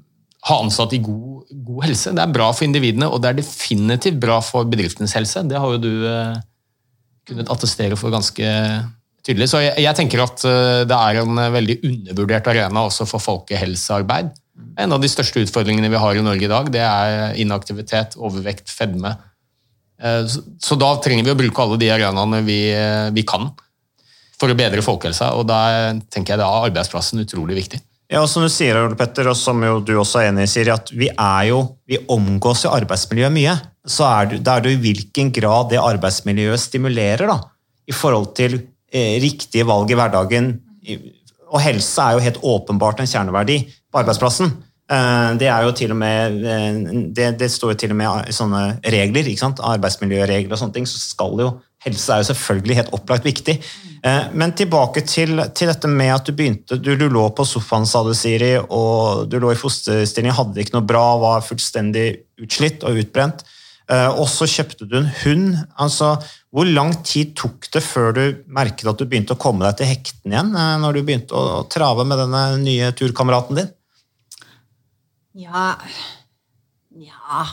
ha 0.48 0.56
ansatte 0.56 0.96
i 0.96 1.02
god, 1.04 1.46
god 1.52 1.84
helse. 1.86 2.14
Det 2.16 2.24
er 2.24 2.34
bra 2.34 2.50
for 2.50 2.66
individene, 2.66 3.06
og 3.06 3.22
det 3.22 3.30
er 3.30 3.42
definitivt 3.42 4.18
bra 4.18 4.40
for 4.42 4.66
bedriftens 4.66 5.14
helse. 5.14 5.44
Det 5.46 5.60
har 5.60 5.76
jo 5.76 5.82
du 5.84 5.92
kunnet 7.28 7.50
attestere 7.52 7.98
for 8.00 8.10
ganske 8.10 8.48
tydelig. 9.26 9.48
Så 9.52 9.62
jeg, 9.62 9.74
jeg 9.84 9.96
tenker 9.98 10.22
at 10.24 10.44
eh, 10.48 10.82
det 10.88 10.96
er 10.96 11.20
en 11.22 11.40
eh, 11.40 11.52
veldig 11.56 11.76
undervurdert 11.88 12.52
arena 12.52 12.84
også 12.88 13.06
for 13.08 13.22
folkehelsearbeid. 13.24 14.30
En 14.80 14.94
av 14.96 15.00
de 15.02 15.10
største 15.10 15.42
utfordringene 15.44 15.90
vi 15.92 16.00
har 16.00 16.16
i 16.16 16.24
Norge 16.24 16.46
i 16.46 16.52
dag, 16.52 16.70
det 16.72 16.84
er 16.84 17.36
inaktivitet, 17.40 18.16
overvekt, 18.20 18.72
fedme. 18.72 19.16
Eh, 20.02 20.24
Så, 20.28 20.78
da 20.80 20.94
trenger 21.02 21.26
vi 21.26 21.34
å 21.34 21.40
bruke 21.42 21.66
alle 21.66 21.80
de 21.80 21.92
arenaene 21.92 22.42
vi, 22.46 22.62
vi 23.16 23.26
kan 23.28 23.50
for 24.40 24.48
å 24.48 24.56
bedre 24.56 24.80
folkehelsa, 24.80 25.34
og 25.36 25.44
da 25.50 25.92
tenker 26.08 26.32
jeg 26.32 26.40
da 26.40 26.48
er 26.48 26.70
arbeidsplassen 26.70 27.20
utrolig 27.20 27.58
viktig. 27.58 27.82
Ja, 28.10 28.24
og 28.24 28.30
som 28.32 28.42
du 28.42 28.48
sier, 28.50 28.74
Ole 28.80 28.96
Petter, 28.98 29.28
og 29.30 29.36
som 29.38 29.60
jo 29.62 29.76
du 29.86 29.92
også 30.00 30.22
er 30.22 30.30
enig 30.32 30.48
i, 30.48 30.50
Siri, 30.50 30.72
at 30.72 30.88
vi 30.90 31.06
er 31.12 31.44
jo, 31.50 31.60
vi 31.86 32.00
omgås 32.10 32.64
jo 32.64 32.72
arbeidsmiljøet 32.74 33.34
mye. 33.36 33.52
Så 33.86 34.02
er 34.08 34.32
det, 34.32 34.40
det 34.46 34.54
er 34.54 34.64
det 34.64 34.72
i 34.74 34.80
hvilken 34.82 35.30
grad 35.36 35.70
det 35.70 35.78
arbeidsmiljøet 35.78 36.64
stimulerer 36.64 37.30
da, 37.30 37.36
i 37.86 37.94
forhold 37.94 38.32
til 38.38 38.58
riktige 38.92 39.66
valg 39.68 39.90
i 39.90 39.98
hverdagen. 39.98 40.52
Og 41.50 41.62
helse 41.62 42.02
er 42.02 42.16
jo 42.16 42.24
helt 42.24 42.42
åpenbart 42.42 43.02
en 43.02 43.10
kjerneverdi 43.10 43.62
på 43.90 44.02
arbeidsplassen. 44.02 44.52
Eh, 44.90 45.32
det 45.38 45.46
er 45.46 45.66
jo 45.66 45.74
til 45.76 45.92
og 45.94 45.98
med, 46.00 46.40
eh, 46.42 46.78
det, 47.14 47.32
det 47.38 47.50
står 47.52 47.74
jo 47.74 47.80
til 47.82 47.92
og 47.94 47.98
med 48.00 48.30
i 48.30 48.34
sånne 48.34 48.62
regler, 48.90 49.28
arbeidsmiljøregler 49.30 50.54
og 50.54 50.58
sånne 50.58 50.78
ting, 50.78 50.88
så 50.88 50.98
skal 51.02 51.36
jo 51.38 51.56
Helse 51.80 52.12
er 52.12 52.18
jo 52.20 52.26
selvfølgelig 52.28 52.74
helt 52.76 52.90
opplagt 52.92 53.24
viktig. 53.24 53.54
Eh, 54.04 54.24
Men 54.36 54.52
tilbake 54.52 55.00
til, 55.00 55.40
til 55.56 55.70
dette 55.70 55.88
med 55.88 56.10
at 56.12 56.26
du 56.26 56.34
begynte 56.36 56.76
Du, 56.76 56.90
du 56.92 57.06
lå 57.08 57.22
på 57.32 57.46
sofaen, 57.48 57.86
sa 57.88 58.02
du, 58.04 58.12
Siri, 58.12 58.58
og 58.60 59.30
du 59.32 59.38
lå 59.40 59.54
i 59.54 59.56
fosterstilling, 59.56 60.34
hadde 60.36 60.58
det 60.58 60.66
ikke 60.66 60.76
noe 60.76 60.84
bra, 60.84 61.06
var 61.22 61.46
fullstendig 61.46 62.04
utslitt 62.42 62.84
og 62.84 63.00
utbrent. 63.00 63.46
Eh, 63.90 64.10
Og 64.20 64.28
så 64.30 64.46
kjøpte 64.46 64.86
du 64.86 64.96
en 65.00 65.08
hund. 65.24 65.56
Altså, 65.82 66.12
hvor 66.54 66.68
lang 66.68 66.92
tid 67.06 67.32
tok 67.38 67.66
det 67.74 67.82
før 67.82 68.12
du 68.14 68.22
merket 68.46 68.86
at 68.90 69.00
du 69.00 69.06
begynte 69.06 69.34
å 69.34 69.40
komme 69.40 69.66
deg 69.66 69.80
til 69.80 69.90
hektene 69.90 70.36
igjen? 70.36 70.52
eh, 70.54 70.76
Når 70.82 70.92
du 70.98 71.02
begynte 71.02 71.34
å, 71.34 71.64
trave 71.70 72.06
med 72.06 72.18
denne 72.22 72.44
nye 72.62 72.92
turkameraten 72.94 73.58
din? 73.58 73.72
Ja 75.34 75.78
Ja, 76.90 77.44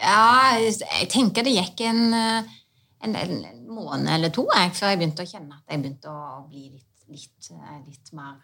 ja 0.00 0.24
jeg 0.60 1.08
tenker 1.12 1.44
det 1.44 1.56
gikk 1.56 1.80
en, 1.88 2.02
eh, 2.14 2.56
en, 3.04 3.16
en, 3.16 3.36
en 3.44 3.62
måned 3.68 4.08
eller 4.12 4.32
to 4.32 4.46
jeg, 4.52 4.72
før 4.76 4.92
jeg 4.92 5.00
begynte 5.00 5.24
å 5.24 5.28
kjenne 5.28 5.56
at 5.56 5.72
jeg 5.72 5.80
begynte 5.82 6.12
å 6.12 6.42
bli 6.48 6.66
litt, 6.68 6.88
litt, 7.08 7.52
litt 7.88 8.12
mer 8.16 8.36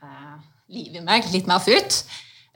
liv 0.72 0.96
i 0.96 1.05
meg, 1.05 1.29
litt 1.33 1.46
mer 1.48 1.61
futt. 1.62 2.05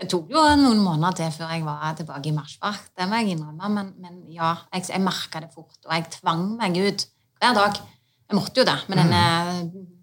Det 0.01 0.09
tok 0.09 0.33
jo 0.33 0.43
noen 0.57 0.81
måneder 0.81 1.19
til 1.19 1.33
før 1.35 1.53
jeg 1.53 1.65
var 1.67 1.95
tilbake 1.99 2.31
i 2.31 2.35
marsjfart, 2.37 2.91
det 2.97 3.09
må 3.09 3.21
jeg 3.21 3.35
innrømme, 3.35 3.69
men, 3.75 3.95
men 4.01 4.21
ja, 4.33 4.55
jeg, 4.73 4.89
jeg 4.95 5.05
merka 5.05 5.43
det 5.45 5.51
fort, 5.53 5.77
og 5.85 5.93
jeg 5.93 6.09
tvang 6.17 6.47
meg 6.57 6.79
ut 6.81 7.05
hver 7.41 7.57
dag. 7.57 7.81
Jeg 8.31 8.39
måtte 8.39 8.63
jo 8.63 8.69
det, 8.69 8.77
med 8.89 9.01
denne 9.01 9.23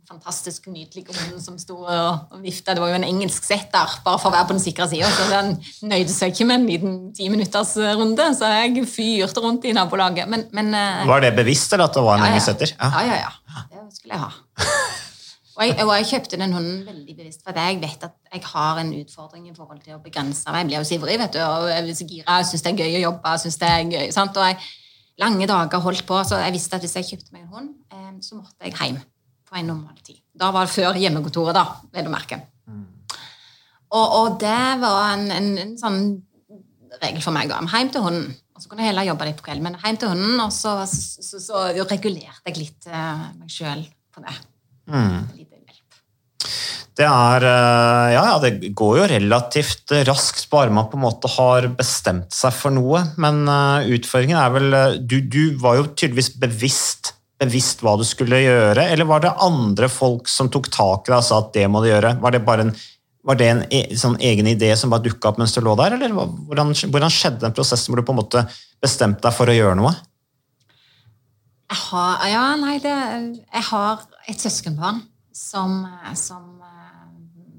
fantastisk 0.08 0.70
nydelige 0.72 1.12
hunden 1.12 1.42
som 1.44 1.58
sto 1.60 1.82
og, 1.82 2.38
vifta. 2.44 2.76
Det 2.76 2.84
var 2.84 2.94
jo 2.94 3.00
en 3.00 3.08
engelsk 3.08 3.44
setter, 3.44 3.98
bare 4.06 4.20
for 4.22 4.30
å 4.30 4.36
være 4.36 4.48
på 4.48 4.56
den 4.56 4.64
sikre 4.64 4.88
sida. 4.92 5.10
Så 5.12 5.28
den 5.32 5.56
nøyde 5.90 6.14
seg 6.14 6.32
ikke 6.32 6.48
med 6.48 6.62
en 6.62 6.68
liten 6.70 6.98
timinuttersrunde, 7.18 7.98
minutters 7.98 8.28
runde, 8.28 8.28
så 8.40 8.52
jeg 8.54 8.86
fyrte 8.92 9.44
rundt 9.44 9.68
i 9.68 9.76
nabolaget. 9.76 10.30
Men, 10.32 10.46
men 10.56 10.72
eh, 10.78 11.08
Var 11.10 11.26
det 11.26 11.34
bevisst, 11.42 11.74
eller 11.76 11.90
at 11.90 11.98
det 11.98 12.06
var 12.08 12.20
en 12.20 12.24
ja, 12.24 12.30
ja. 12.30 12.36
engelsk 12.36 12.54
setter? 12.54 12.76
Ja, 12.80 13.04
ja, 13.10 13.24
ja. 13.26 13.66
Det 13.74 14.00
skulle 14.00 14.16
jeg 14.16 14.24
ha. 14.28 14.78
Og 15.58 15.63
jeg, 15.65 15.76
og 15.82 15.91
jeg 15.98 16.08
kjøpte 16.12 16.38
den 16.38 16.54
hunden 16.54 16.82
veldig 16.86 17.15
bevisst, 17.17 17.41
for 17.46 17.58
jeg 17.58 17.80
vet 17.82 18.04
at 18.06 18.13
jeg 18.30 18.43
har 18.46 18.82
en 18.82 18.91
utfordring 18.93 19.48
i 19.50 19.56
forhold 19.56 19.80
til 19.82 19.96
å 19.96 20.02
begrense 20.04 20.46
meg. 20.54 20.60
Jeg 20.60 20.70
blir 20.70 20.78
jo 20.78 20.86
så 20.86 20.98
ivrig, 21.00 21.15
vet 21.24 21.34
du, 21.34 21.39
og 21.41 21.70
jeg 21.72 21.86
blir 21.88 21.98
så 21.98 22.08
gira, 22.12 22.36
syns 22.46 22.65
det 22.65 22.74
er 22.74 22.84
gøy 22.84 22.98
å 23.00 23.06
jobbe. 23.08 23.32
Jeg 23.34 23.43
synes 23.43 23.58
det 23.63 23.72
er 23.74 23.88
gøy, 23.96 24.12
sant? 24.13 24.38
Og 24.38 24.46
jeg, 24.52 24.60
lange 25.24 25.48
dager 25.50 25.82
holdt 25.82 26.06
på, 26.06 26.20
så 26.30 26.43
jeg 26.43 26.54
visste 26.54 26.78
at 26.78 26.86
hvis 26.86 26.93
jeg 27.00 27.10
kjøpte 27.10 27.34
meg 27.34 27.48
en 27.48 27.56
hund, 27.56 27.72
eh, 27.89 28.12
så 28.22 28.38
måtte 28.38 28.70
jeg 28.70 28.78
hjem 28.78 29.00
på 29.48 29.58
en 29.58 29.72
normal 29.72 29.98
tid. 30.04 30.20
Da 30.38 30.52
var 30.54 30.67
det 30.67 30.76
før 30.76 31.00
hjemmekontoret, 31.02 31.58
da, 31.58 31.65
vil 31.96 32.06
du 32.06 32.13
merke. 32.13 32.38
Og, 33.88 34.06
og 34.20 34.38
det 34.41 34.63
var 34.82 35.13
en, 35.15 35.30
en, 35.32 35.50
en 35.63 35.74
sånn 35.80 36.02
regel 37.02 37.24
for 37.24 37.34
meg. 37.36 37.50
da. 37.50 37.62
Hjem 37.72 37.89
til 37.93 38.04
hunden. 38.04 38.36
Og 38.58 38.62
så 38.62 38.70
kunne 38.70 38.84
jeg 38.84 38.91
heller 38.91 39.06
jobbe 39.06 39.26
litt 39.30 39.39
på 39.39 39.46
kvelden, 39.46 39.67
men 39.67 39.80
hjem 39.84 40.00
til 40.02 40.12
hunden, 40.13 40.38
og 40.41 40.54
så, 40.54 40.76
så, 40.89 41.24
så, 41.24 41.41
så 41.41 41.65
regulerte 41.89 42.50
jeg 42.50 42.58
litt 42.58 42.88
eh, 42.89 43.26
meg 43.38 43.54
sjøl 43.54 43.84
på 44.13 44.24
det. 44.26 44.34
Mm. 44.88 45.26
Det 46.97 47.06
er 47.06 47.45
eh, 47.45 48.13
Ja, 48.15 48.23
ja, 48.32 48.38
det 48.41 48.71
går 48.78 49.02
jo 49.02 49.10
relativt 49.12 49.93
raskt, 50.08 50.47
bare 50.50 50.73
man 50.73 50.89
på 50.89 50.97
en 50.97 51.06
måte 51.06 51.30
har 51.36 51.69
bestemt 51.78 52.34
seg 52.34 52.56
for 52.58 52.73
noe. 52.73 53.04
Men 53.21 53.43
eh, 53.52 53.91
utfordringen 53.97 54.39
er 54.39 54.56
vel 54.56 54.73
eh, 54.73 54.97
du, 54.97 55.19
du 55.21 55.43
var 55.62 55.78
jo 55.78 55.88
tydeligvis 55.93 56.34
bevisst, 56.41 57.13
bevisst 57.38 57.84
hva 57.86 57.97
du 58.00 58.06
skulle 58.08 58.41
gjøre, 58.41 58.88
eller 58.95 59.10
var 59.10 59.21
det 59.23 59.36
andre 59.45 59.91
folk 59.93 60.30
som 60.32 60.50
tok 60.54 60.71
tak 60.73 61.06
i 61.06 61.13
deg 61.13 61.19
og 61.19 61.28
sa 61.28 61.41
at 61.43 61.54
det 61.54 61.67
må 61.69 61.84
du 61.84 61.91
gjøre? 61.91 62.15
Var 62.23 62.34
det 62.34 62.45
bare 62.47 62.65
en, 62.65 62.73
var 63.28 63.38
det 63.38 63.52
en 63.52 63.63
e, 63.69 63.84
sånn 64.00 64.17
egen 64.23 64.50
idé 64.50 64.71
som 64.80 64.93
bare 64.93 65.06
dukka 65.06 65.30
opp 65.30 65.41
mens 65.41 65.54
du 65.54 65.62
lå 65.62 65.78
der, 65.78 66.00
eller 66.00 66.15
hvordan, 66.17 66.73
hvordan 66.73 67.13
skjedde 67.13 67.43
den 67.45 67.54
prosessen 67.54 67.93
hvor 67.93 68.02
du 68.02 68.08
på 68.08 68.15
en 68.15 68.23
måte 68.23 68.47
bestemte 68.82 69.21
deg 69.28 69.38
for 69.38 69.52
å 69.52 69.58
gjøre 69.58 69.78
noe? 69.78 69.93
Jeg 71.67 71.80
har, 71.84 72.25
ja, 72.32 72.43
nei, 72.62 72.77
det, 72.80 72.95
jeg 73.43 73.63
har 73.69 74.03
et 74.32 74.39
søskenbarn 74.39 75.01
som, 75.36 75.82
som 76.15 76.62
eh, 76.63 77.08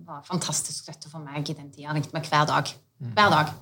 var 0.09 0.23
fantastisk 0.27 0.87
støtte 0.87 1.11
for 1.13 1.21
meg 1.21 1.45
i 1.45 1.57
den 1.57 1.69
tida. 1.71 1.91
Han 1.91 1.99
ringte 1.99 2.17
meg 2.17 2.29
hver 2.31 2.47
dag. 2.49 2.71
Hver 2.99 3.33
dag. 3.35 3.53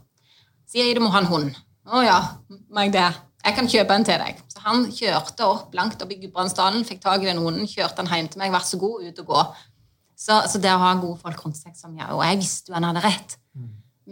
Sier 0.71 0.95
du 0.95 1.03
må 1.03 1.11
ha 1.15 1.23
en 1.23 1.31
hund. 1.31 1.57
Å 1.87 2.03
ja, 2.03 2.19
meg 2.75 2.91
jeg 2.91 2.97
det? 2.99 3.09
Jeg 3.47 3.55
kan 3.55 3.69
kjøpe 3.71 3.95
en 3.95 4.07
til 4.07 4.23
deg. 4.23 4.39
Så 4.51 4.63
han 4.65 4.87
kjørte 4.91 5.47
opp 5.47 5.75
langt 5.79 6.01
opp 6.03 6.15
i 6.15 6.19
Gudbrandsdalen, 6.23 6.87
fikk 6.87 7.03
tak 7.05 7.23
i 7.23 7.29
den 7.29 7.43
hunden, 7.43 7.69
kjørte 7.71 8.01
den 8.01 8.11
hjem 8.11 8.31
til 8.33 8.43
meg. 8.43 8.55
Vær 8.55 8.65
så 8.67 8.79
god, 8.83 9.05
ut 9.07 9.21
og 9.23 9.29
gå. 9.31 9.43
Så, 10.17 10.39
så 10.51 10.63
det 10.63 10.73
å 10.73 10.81
ha 10.83 10.95
gode 10.99 11.21
folk 11.23 11.43
rundt 11.45 11.59
seg 11.61 11.77
som 11.79 11.95
jeg, 11.95 12.09
Og 12.15 12.23
jeg 12.25 12.41
visste 12.41 12.73
jo 12.73 12.79
han 12.79 12.89
hadde 12.89 13.05
rett. 13.05 13.37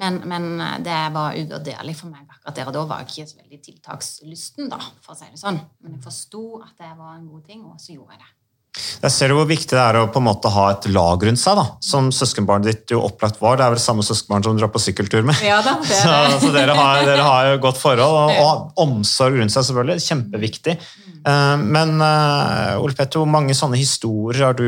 Men, 0.01 0.21
men 0.27 0.59
det 0.83 0.95
var 1.15 1.37
uvurderlig 1.39 1.95
for 1.97 2.11
meg 2.11 2.27
akkurat 2.27 2.57
der 2.59 2.71
og 2.71 2.75
da. 2.75 2.85
var 2.91 3.03
jeg 3.03 3.13
ikke 3.13 3.31
så 3.31 3.43
veldig 3.43 3.61
tiltakslysten, 3.69 4.71
da, 4.73 4.81
for 5.05 5.15
å 5.15 5.19
si 5.19 5.29
det 5.31 5.39
sånn. 5.39 5.61
Men 5.85 5.95
jeg 5.95 6.03
forsto 6.07 6.43
at 6.65 6.75
det 6.81 6.91
var 6.99 7.15
en 7.15 7.29
god 7.31 7.45
ting, 7.47 7.63
og 7.69 7.79
så 7.83 7.95
gjorde 7.95 8.17
jeg 8.17 8.25
det. 8.25 8.33
Jeg 8.75 9.13
ser 9.15 9.31
hvor 9.37 9.47
viktig 9.47 9.71
det 9.71 9.83
er 9.83 10.01
å 10.01 10.09
på 10.11 10.19
en 10.19 10.27
måte 10.27 10.51
ha 10.51 10.65
et 10.73 10.89
lag 10.91 11.23
rundt 11.23 11.41
seg, 11.41 11.59
da, 11.61 11.65
som 11.85 12.09
søskenbarnet 12.15 12.67
ditt 12.67 12.95
jo 12.95 13.05
opplagt 13.07 13.39
var. 13.43 13.59
Det 13.61 13.67
er 13.67 13.75
vel 13.77 13.83
samme 13.83 14.03
søskenbarn 14.07 14.47
som 14.47 14.57
du 14.57 14.63
drar 14.63 14.73
på 14.75 14.83
sykkeltur 14.83 15.23
med. 15.27 15.39
Ja 15.47 15.61
da, 15.63 15.77
det 15.85 15.95
er 15.95 16.03
så, 16.09 16.15
det. 16.33 16.41
så 16.43 16.53
dere 16.57 16.75
har, 16.79 17.03
dere 17.07 17.27
har 17.27 17.53
jo 17.53 17.61
godt 17.69 17.79
forhold, 17.79 18.19
og, 18.25 18.43
og 18.43 18.85
omsorg 18.87 19.39
rundt 19.39 19.55
seg 19.55 19.69
selvfølgelig, 19.69 20.07
kjempeviktig. 20.09 20.79
Eh, 21.25 21.57
Men 21.79 21.97
uh, 22.03 22.83
Ole 22.83 22.97
Petter, 22.99 23.23
hvor 23.23 23.31
mange 23.31 23.57
sånne 23.57 23.79
historier 23.81 24.51
har 24.51 24.59
du 24.59 24.67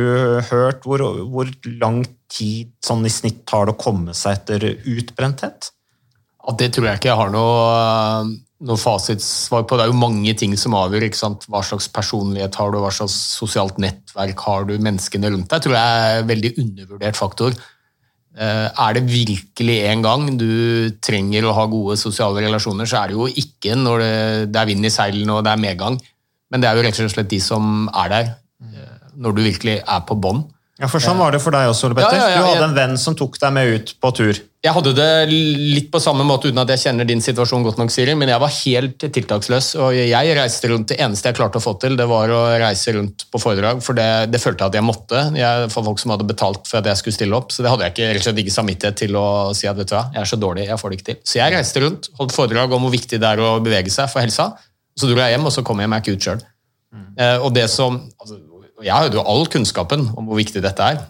hørt? 0.53 0.87
Hvor, 0.87 1.03
hvor 1.33 1.51
lang 1.81 2.05
tid 2.33 2.73
sånn 2.85 3.07
i 3.07 3.13
snitt 3.13 3.45
tar 3.49 3.69
det 3.69 3.77
å 3.77 3.81
komme 3.81 4.15
seg 4.17 4.39
etter 4.39 4.71
utbrenthet? 4.87 5.73
Ja, 6.47 6.55
det 6.55 6.73
tror 6.75 6.87
jeg 6.87 7.01
ikke 7.01 7.11
jeg 7.11 7.19
har 7.19 7.31
noe, 7.35 8.27
noe 8.69 8.79
fasitsvar 8.79 9.65
på. 9.67 9.79
Det 9.79 9.87
er 9.87 9.91
jo 9.91 9.99
mange 9.99 10.35
ting 10.39 10.53
som 10.59 10.77
avgjør. 10.79 11.09
ikke 11.09 11.19
sant? 11.19 11.47
Hva 11.51 11.63
slags 11.67 11.89
personlighet 11.91 12.55
har 12.55 12.71
du, 12.71 12.79
hva 12.83 12.93
slags 12.95 13.17
sosialt 13.35 13.81
nettverk 13.83 14.45
har 14.47 14.69
du, 14.69 14.77
menneskene 14.79 15.33
rundt 15.35 15.51
deg. 15.51 15.65
tror 15.65 15.75
jeg 15.75 16.05
er 16.05 16.21
en 16.21 16.31
veldig 16.31 16.53
undervurdert 16.63 17.19
faktor. 17.19 17.57
Eh, 18.37 18.69
Er 18.87 18.95
det 18.95 19.09
virkelig 19.11 19.77
en 19.91 20.03
gang 20.05 20.27
du 20.39 20.91
trenger 21.01 21.49
å 21.49 21.55
ha 21.57 21.67
gode 21.73 21.97
sosiale 21.97 22.45
relasjoner, 22.45 22.87
så 22.87 23.03
er 23.03 23.09
det 23.09 23.17
jo 23.17 23.27
ikke 23.43 23.75
når 23.81 24.03
det, 24.05 24.17
det 24.53 24.61
er 24.61 24.71
vind 24.71 24.85
i 24.87 24.93
seilene 24.93 25.39
og 25.39 25.45
det 25.47 25.55
er 25.55 25.63
medgang, 25.63 25.97
men 26.53 26.61
det 26.61 26.69
er 26.69 26.77
jo 26.77 26.85
rett 26.85 27.01
og 27.01 27.15
slett 27.15 27.33
de 27.33 27.41
som 27.41 27.89
er 27.97 28.13
der 28.13 28.29
eh, 28.61 29.09
når 29.17 29.35
du 29.35 29.41
virkelig 29.43 29.79
er 29.81 30.05
på 30.07 30.19
bånn. 30.21 30.45
Ja, 30.77 30.91
for 30.93 31.01
Sånn 31.01 31.17
var 31.17 31.33
det 31.33 31.39
for 31.41 31.55
deg 31.57 31.71
også, 31.71 31.89
Ole 31.89 31.97
Petter. 31.97 32.19
Ja, 32.21 32.27
ja, 32.29 32.33
ja, 32.35 32.41
du 32.43 32.47
hadde 32.51 32.65
en 32.67 32.75
venn 32.77 32.99
som 33.01 33.15
tok 33.17 33.39
deg 33.41 33.53
med 33.57 33.71
ut 33.73 33.93
på 34.03 34.11
tur. 34.19 34.41
Jeg 34.67 34.75
hadde 34.77 34.91
det 34.97 35.07
litt 35.31 35.87
på 35.95 36.01
samme 36.03 36.25
måte 36.27 36.51
uten 36.51 36.61
at 36.61 36.69
jeg 36.75 36.83
kjenner 36.83 37.07
din 37.09 37.23
situasjon 37.25 37.65
godt 37.65 37.79
nok, 37.81 37.93
Siri, 37.95 38.13
men 38.19 38.29
jeg 38.29 38.43
var 38.43 38.53
helt 38.53 39.07
tiltaksløs. 39.15 39.71
og 39.81 39.95
jeg 39.97 40.35
reiste 40.37 40.69
rundt, 40.69 40.89
Det 40.93 40.99
eneste 41.01 41.31
jeg 41.31 41.39
klarte 41.39 41.57
å 41.57 41.65
få 41.65 41.79
til, 41.81 41.97
det 41.97 42.05
var 42.11 42.29
å 42.29 42.41
reise 42.61 42.93
rundt 42.93 43.25
på 43.33 43.41
foredrag, 43.41 43.81
for 43.87 43.97
det, 43.97 44.29
det 44.35 44.41
følte 44.43 44.67
jeg 44.67 44.75
at 44.75 44.79
jeg 44.81 44.85
måtte. 44.85 45.23
Jeg, 45.39 45.71
for 45.73 45.87
folk 45.87 46.03
som 46.03 46.13
hadde 46.13 46.29
betalt 46.29 46.69
for 46.69 46.83
at 46.83 46.91
jeg 46.93 47.01
skulle 47.01 47.17
stille 47.17 47.39
opp, 47.39 47.55
så 47.55 47.65
det 47.65 47.73
hadde 47.73 47.87
jeg 47.87 47.95
ikke, 47.95 48.11
rett 48.11 48.21
og 48.21 48.27
slett 48.29 48.43
ikke 48.45 48.57
samvittighet 48.59 49.01
til 49.01 49.17
å 49.17 49.27
si 49.57 49.71
at 49.71 49.81
vet 49.81 49.89
du 49.89 49.97
hva, 49.97 50.05
jeg 50.13 50.21
er 50.27 50.33
så 50.35 50.41
dårlig, 50.43 50.67
jeg 50.69 50.83
får 50.83 50.93
det 50.93 50.99
ikke 50.99 51.09
til. 51.13 51.21
Så 51.25 51.41
jeg 51.41 51.57
reiste 51.57 51.85
rundt, 51.87 52.11
holdt 52.21 52.37
foredrag 52.37 52.77
om 52.77 52.85
hvor 52.85 52.93
viktig 52.93 53.23
det 53.23 53.33
er 53.33 53.41
å 53.41 53.55
bevege 53.65 53.95
seg 53.97 54.13
for 54.13 54.27
helsa. 54.27 54.51
Så 54.93 55.09
dro 55.09 55.25
jeg 55.25 55.39
hjem, 55.39 55.49
og 55.49 55.57
så 55.57 55.65
kom 55.65 55.81
jeg 55.81 55.89
meg 55.95 56.05
ikke 56.05 56.19
ut 56.19 56.29
sjøl. 56.29 56.45
Og 57.47 57.49
det 57.57 57.65
som, 57.73 57.97
altså, 58.21 58.43
jeg 58.85 58.93
hadde 58.93 59.17
jo 59.17 59.25
all 59.25 59.47
kunnskapen 59.51 60.09
om 60.17 60.27
hvor 60.29 60.41
viktig 60.41 60.63
dette 60.65 60.91
er 60.95 61.05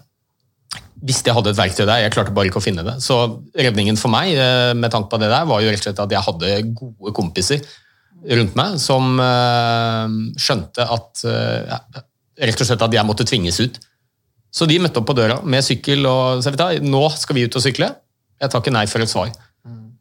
hvis 1.05 1.19
jeg 1.25 1.35
hadde 1.35 1.51
et 1.53 1.59
verktøy 1.59 1.83
der, 1.85 1.99
jeg 2.01 2.13
klarte 2.13 2.33
bare 2.33 2.49
ikke 2.49 2.57
å 2.61 2.63
finne 2.63 2.85
det. 2.85 2.95
Så 3.05 3.17
redningen 3.57 3.99
for 3.99 4.09
meg 4.09 4.33
eh, 4.33 4.73
med 4.77 4.89
tanke 4.93 5.11
på 5.11 5.19
det 5.21 5.29
der, 5.29 5.45
var 5.49 5.61
jo 5.61 5.69
rett 5.69 5.83
og 5.83 5.85
slett 5.85 6.01
at 6.01 6.15
jeg 6.15 6.25
hadde 6.25 6.53
gode 6.79 7.13
kompiser 7.17 7.61
rundt 8.37 8.57
meg 8.57 8.79
som 8.81 9.19
eh, 9.21 10.15
skjønte 10.41 10.87
at 10.97 11.21
eh, 11.29 11.77
rett 12.49 12.63
og 12.63 12.69
slett 12.69 12.87
at 12.87 12.97
jeg 12.97 13.07
måtte 13.07 13.27
tvinges 13.29 13.61
ut. 13.61 13.77
Så 14.49 14.65
de 14.65 14.79
møtte 14.81 15.01
opp 15.01 15.09
på 15.11 15.17
døra 15.17 15.37
med 15.45 15.65
sykkel 15.65 16.07
og 16.09 16.41
vet 16.45 16.81
nå 16.81 17.03
skal 17.13 17.37
vi 17.37 17.45
ut 17.45 17.59
og 17.59 17.61
sykle. 17.61 17.91
Jeg 18.41 18.53
tar 18.53 18.63
ikke 18.63 18.73
nei 18.73 18.87
for 18.89 19.03
et 19.03 19.11
svar. 19.11 19.29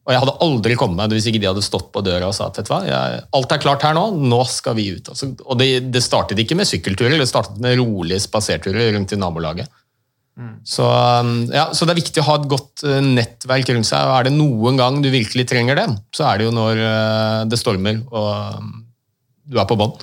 Og 0.07 0.15
jeg 0.15 0.23
hadde 0.23 0.37
aldri 0.45 0.77
kommet 0.79 1.01
meg 1.01 1.17
hvis 1.17 1.27
ikke 1.31 1.41
de 1.43 1.49
hadde 1.51 1.65
stått 1.67 1.89
på 1.95 2.03
døra 2.07 2.29
og 2.31 2.37
sa 2.37 2.47
at 2.47 2.69
hva, 2.71 2.79
jeg, 2.87 3.25
alt 3.35 3.55
er 3.57 3.63
klart 3.63 3.83
her 3.83 3.97
nå, 3.97 4.05
nå 4.23 4.39
skal 4.47 4.77
vi 4.79 4.93
ut. 4.95 5.11
Altså, 5.11 5.33
og 5.43 5.59
det, 5.59 5.71
det 5.91 6.05
startet 6.05 6.39
ikke 6.39 6.59
med 6.59 6.69
sykkelturer, 6.71 7.19
det 7.19 7.27
startet 7.27 7.59
med 7.63 7.81
rolige 7.81 8.23
spaserturer 8.23 8.95
rundt 8.95 9.17
i 9.17 9.19
nabolaget. 9.19 9.73
Så, 10.69 10.85
um, 10.85 11.47
ja, 11.49 11.71
så 11.73 11.87
det 11.87 11.95
er 11.95 12.03
viktig 12.03 12.21
å 12.21 12.27
ha 12.27 12.35
et 12.37 12.49
godt 12.51 12.83
uh, 12.85 12.99
nettverk 13.01 13.71
rundt 13.73 13.89
seg. 13.89 14.05
og 14.05 14.19
Er 14.19 14.27
det 14.29 14.35
noen 14.37 14.77
gang 14.77 14.99
du 15.01 15.09
virkelig 15.13 15.47
trenger 15.49 15.79
det, 15.79 15.87
så 16.15 16.27
er 16.29 16.39
det 16.39 16.49
jo 16.49 16.53
når 16.55 16.83
uh, 16.83 17.41
det 17.49 17.59
stormer 17.61 18.03
og 18.11 18.61
um, 18.61 18.75
du 19.49 19.57
er 19.63 19.69
på 19.69 19.79
bånn. 19.81 19.95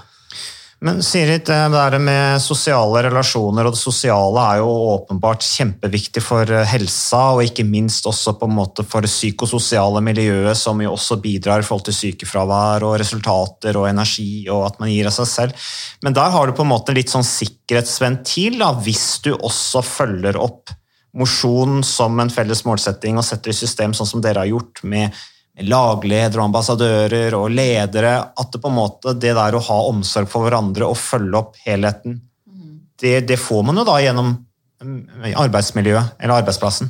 Men 0.84 1.00
Sirit, 1.00 1.46
det 1.48 1.56
der 1.72 1.96
med 2.04 2.42
sosiale 2.44 3.06
relasjoner 3.06 3.70
og 3.70 3.72
det 3.72 3.80
sosiale 3.80 4.42
er 4.52 4.58
jo 4.60 4.72
åpenbart 4.98 5.46
kjempeviktig 5.48 6.20
for 6.26 6.50
eh, 6.52 6.66
helsa, 6.68 7.22
og 7.38 7.46
ikke 7.46 7.64
minst 7.64 8.04
også 8.10 8.34
på 8.36 8.50
en 8.50 8.58
måte 8.58 8.84
for 8.84 9.06
det 9.06 9.12
psykososiale 9.12 10.02
miljøet, 10.04 10.60
som 10.60 10.82
jo 10.84 10.92
også 10.92 11.22
bidrar 11.24 11.64
i 11.64 11.68
forhold 11.68 11.88
til 11.88 11.96
sykefravær 12.02 12.84
og 12.84 12.98
resultater 13.00 13.80
og 13.80 13.88
energi 13.94 14.44
og 14.52 14.66
at 14.68 14.84
man 14.84 14.92
gir 14.92 15.08
av 15.08 15.16
seg 15.16 15.32
selv. 15.32 15.72
Men 16.04 16.20
der 16.20 16.36
har 16.36 16.52
du 16.52 16.58
på 16.58 16.68
en 16.68 16.74
måte 16.74 16.96
litt 16.98 17.16
sånn 17.16 17.24
sikkerhetsventil, 17.32 18.60
da, 18.60 18.74
hvis 18.84 19.08
du 19.24 19.32
også 19.38 19.86
følger 19.88 20.42
opp 20.44 20.76
mosjon 21.16 21.80
som 21.88 22.20
en 22.20 22.32
felles 22.34 22.66
målsetting 22.68 23.22
og 23.22 23.24
setter 23.24 23.54
i 23.54 23.56
system 23.56 23.96
sånn 23.96 24.10
som 24.10 24.24
dere 24.26 24.44
har 24.44 24.52
gjort 24.52 24.84
med 24.84 25.16
lagledere 25.62 26.42
og 26.42 26.48
ambassadører 26.50 27.36
og 27.38 27.52
ledere, 27.54 28.14
at 28.34 28.54
det 28.54 28.62
på 28.62 28.72
en 28.72 28.78
måte 28.80 29.14
det 29.14 29.36
der 29.38 29.54
å 29.54 29.62
ha 29.68 29.80
omsorg 29.92 30.30
for 30.32 30.48
hverandre 30.48 30.88
og 30.90 30.98
følge 30.98 31.38
opp 31.44 31.60
helheten, 31.66 32.22
det, 33.04 33.28
det 33.28 33.38
får 33.42 33.64
man 33.68 33.78
jo 33.78 33.86
da 33.88 34.00
gjennom 34.02 34.34
mm, 34.84 35.34
arbeidsmiljøet 35.44 36.18
eller 36.20 36.42
arbeidsplassen. 36.42 36.90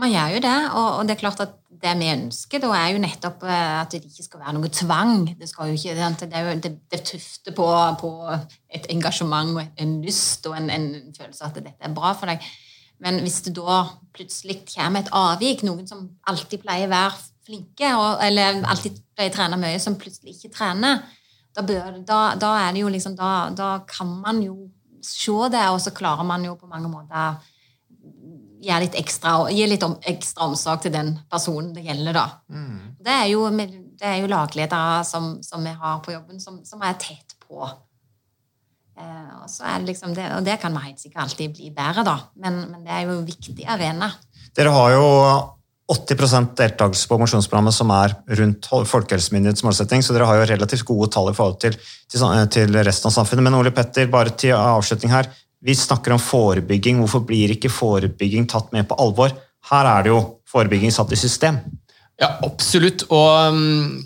Man 0.00 0.12
gjør 0.12 0.36
jo 0.36 0.40
det, 0.44 0.58
og, 0.78 1.02
det 1.06 1.14
er 1.14 1.20
klart 1.20 1.42
at 1.44 1.58
det 1.82 1.92
vi 1.98 2.10
ønsker, 2.12 2.62
da 2.62 2.70
er 2.78 2.92
jo 2.94 3.02
nettopp 3.02 3.42
eh, 3.44 3.72
at 3.80 3.92
det 3.92 4.04
ikke 4.06 4.26
skal 4.26 4.42
være 4.44 4.54
noe 4.56 4.70
tvang. 4.72 5.14
Det, 5.38 5.48
skal 5.50 5.70
jo 5.70 5.78
ikke, 5.78 5.96
det, 5.98 6.28
er 6.30 6.46
jo, 6.46 6.54
det, 6.62 6.72
det 6.92 7.00
tufter 7.08 7.56
på, 7.56 7.66
på 8.00 8.12
et 8.72 8.86
engasjement 8.94 9.56
og 9.56 9.82
en 9.82 9.96
lyst 10.04 10.46
og 10.50 10.56
en, 10.58 10.70
en 10.70 10.88
følelse 11.16 11.42
av 11.42 11.50
at 11.50 11.58
dette 11.58 11.88
er 11.88 11.96
bra 11.96 12.14
for 12.18 12.30
deg. 12.30 12.46
Men 13.02 13.18
hvis 13.24 13.40
det 13.46 13.56
da 13.56 13.82
plutselig 14.14 14.60
kommer 14.70 15.02
et 15.02 15.10
avvik, 15.16 15.64
noen 15.66 15.88
som 15.90 16.06
alltid 16.30 16.62
pleier 16.62 16.86
å 16.86 16.94
være 16.94 17.31
flinke, 17.46 17.90
og, 17.98 18.22
eller 18.24 18.62
alltid 18.70 19.00
pleier 19.16 19.32
å 19.32 19.36
trene 19.36 19.58
mye, 19.60 19.80
som 19.82 19.98
plutselig 20.00 20.36
ikke 20.36 20.52
trener, 20.56 21.02
da, 21.52 21.64
bør, 21.66 21.98
da, 22.08 22.20
da 22.40 22.52
er 22.62 22.72
det 22.72 22.84
jo 22.84 22.92
liksom 22.92 23.16
da, 23.18 23.32
da 23.56 23.72
kan 23.88 24.08
man 24.22 24.40
jo 24.44 24.56
se 25.04 25.34
det, 25.52 25.64
og 25.68 25.80
så 25.82 25.92
klarer 25.94 26.24
man 26.26 26.44
jo 26.46 26.54
på 26.56 26.70
mange 26.70 26.88
måter 26.88 27.40
gi 28.62 28.74
litt 28.78 28.96
ekstra, 28.98 29.50
gi 29.50 29.66
litt 29.66 29.82
om, 29.82 29.96
ekstra 30.06 30.46
omsorg 30.46 30.84
til 30.84 30.94
den 30.94 31.16
personen 31.30 31.72
det 31.74 31.82
gjelder, 31.86 32.14
da. 32.14 32.26
Det 33.02 33.14
er 33.14 33.30
jo, 33.32 33.46
det 33.50 34.06
er 34.06 34.20
jo 34.22 34.30
lagledere 34.30 35.00
som, 35.06 35.34
som 35.42 35.64
vi 35.66 35.72
har 35.74 36.02
på 36.04 36.14
jobben, 36.14 36.38
som, 36.40 36.60
som 36.66 36.82
er 36.86 36.94
tett 37.02 37.34
på. 37.42 37.66
Eh, 38.98 39.32
og, 39.40 39.48
så 39.50 39.66
er 39.66 39.80
det 39.80 39.90
liksom 39.90 40.14
det, 40.14 40.28
og 40.36 40.46
det 40.46 40.60
kan 40.62 40.74
vi 40.76 40.84
helt 40.86 41.02
sikkert 41.02 41.24
alltid 41.24 41.56
bli 41.56 41.72
bedre, 41.74 42.06
da. 42.06 42.16
Men, 42.38 42.62
men 42.70 42.86
det 42.86 42.94
er 42.94 43.04
jo 43.08 43.18
en 43.18 43.26
viktig 43.26 43.66
arena. 43.66 44.12
Dere 44.54 44.74
har 44.76 44.94
jo 44.94 45.06
80% 45.92 46.54
deltakelse 46.58 47.08
på 47.10 47.18
mosjonsprogrammet 47.20 47.76
som 47.76 47.90
er 47.94 48.14
rundt 48.40 48.68
Folkehelsemyndighetens 48.88 49.64
målsetting, 49.66 50.02
så 50.04 50.14
dere 50.16 50.28
har 50.28 50.40
jo 50.40 50.48
relativt 50.50 50.86
gode 50.88 51.10
tall 51.12 51.30
i 51.30 51.36
forhold 51.36 51.58
til, 51.62 51.76
til, 51.76 52.20
sånn- 52.20 52.50
til 52.52 52.72
resten 52.80 53.10
av 53.10 53.16
samfunnet. 53.18 53.46
Men 53.46 53.58
Ole 53.58 53.74
Petter, 53.76 54.08
bare 54.12 54.34
til 54.38 54.56
avslutning 54.56 55.12
her. 55.12 55.28
Vi 55.62 55.74
snakker 55.78 56.14
om 56.14 56.22
forebygging. 56.22 56.98
Hvorfor 57.02 57.22
blir 57.26 57.54
ikke 57.54 57.70
forebygging 57.70 58.48
tatt 58.50 58.72
med 58.74 58.88
på 58.90 58.98
alvor? 58.98 59.34
Her 59.70 59.90
er 59.90 60.06
det 60.06 60.10
jo 60.14 60.22
forebygging 60.50 60.94
satt 60.94 61.12
i 61.14 61.20
system. 61.20 61.60
Ja, 62.20 62.34
absolutt. 62.42 63.06
Og 63.12 63.52
um, 63.52 64.02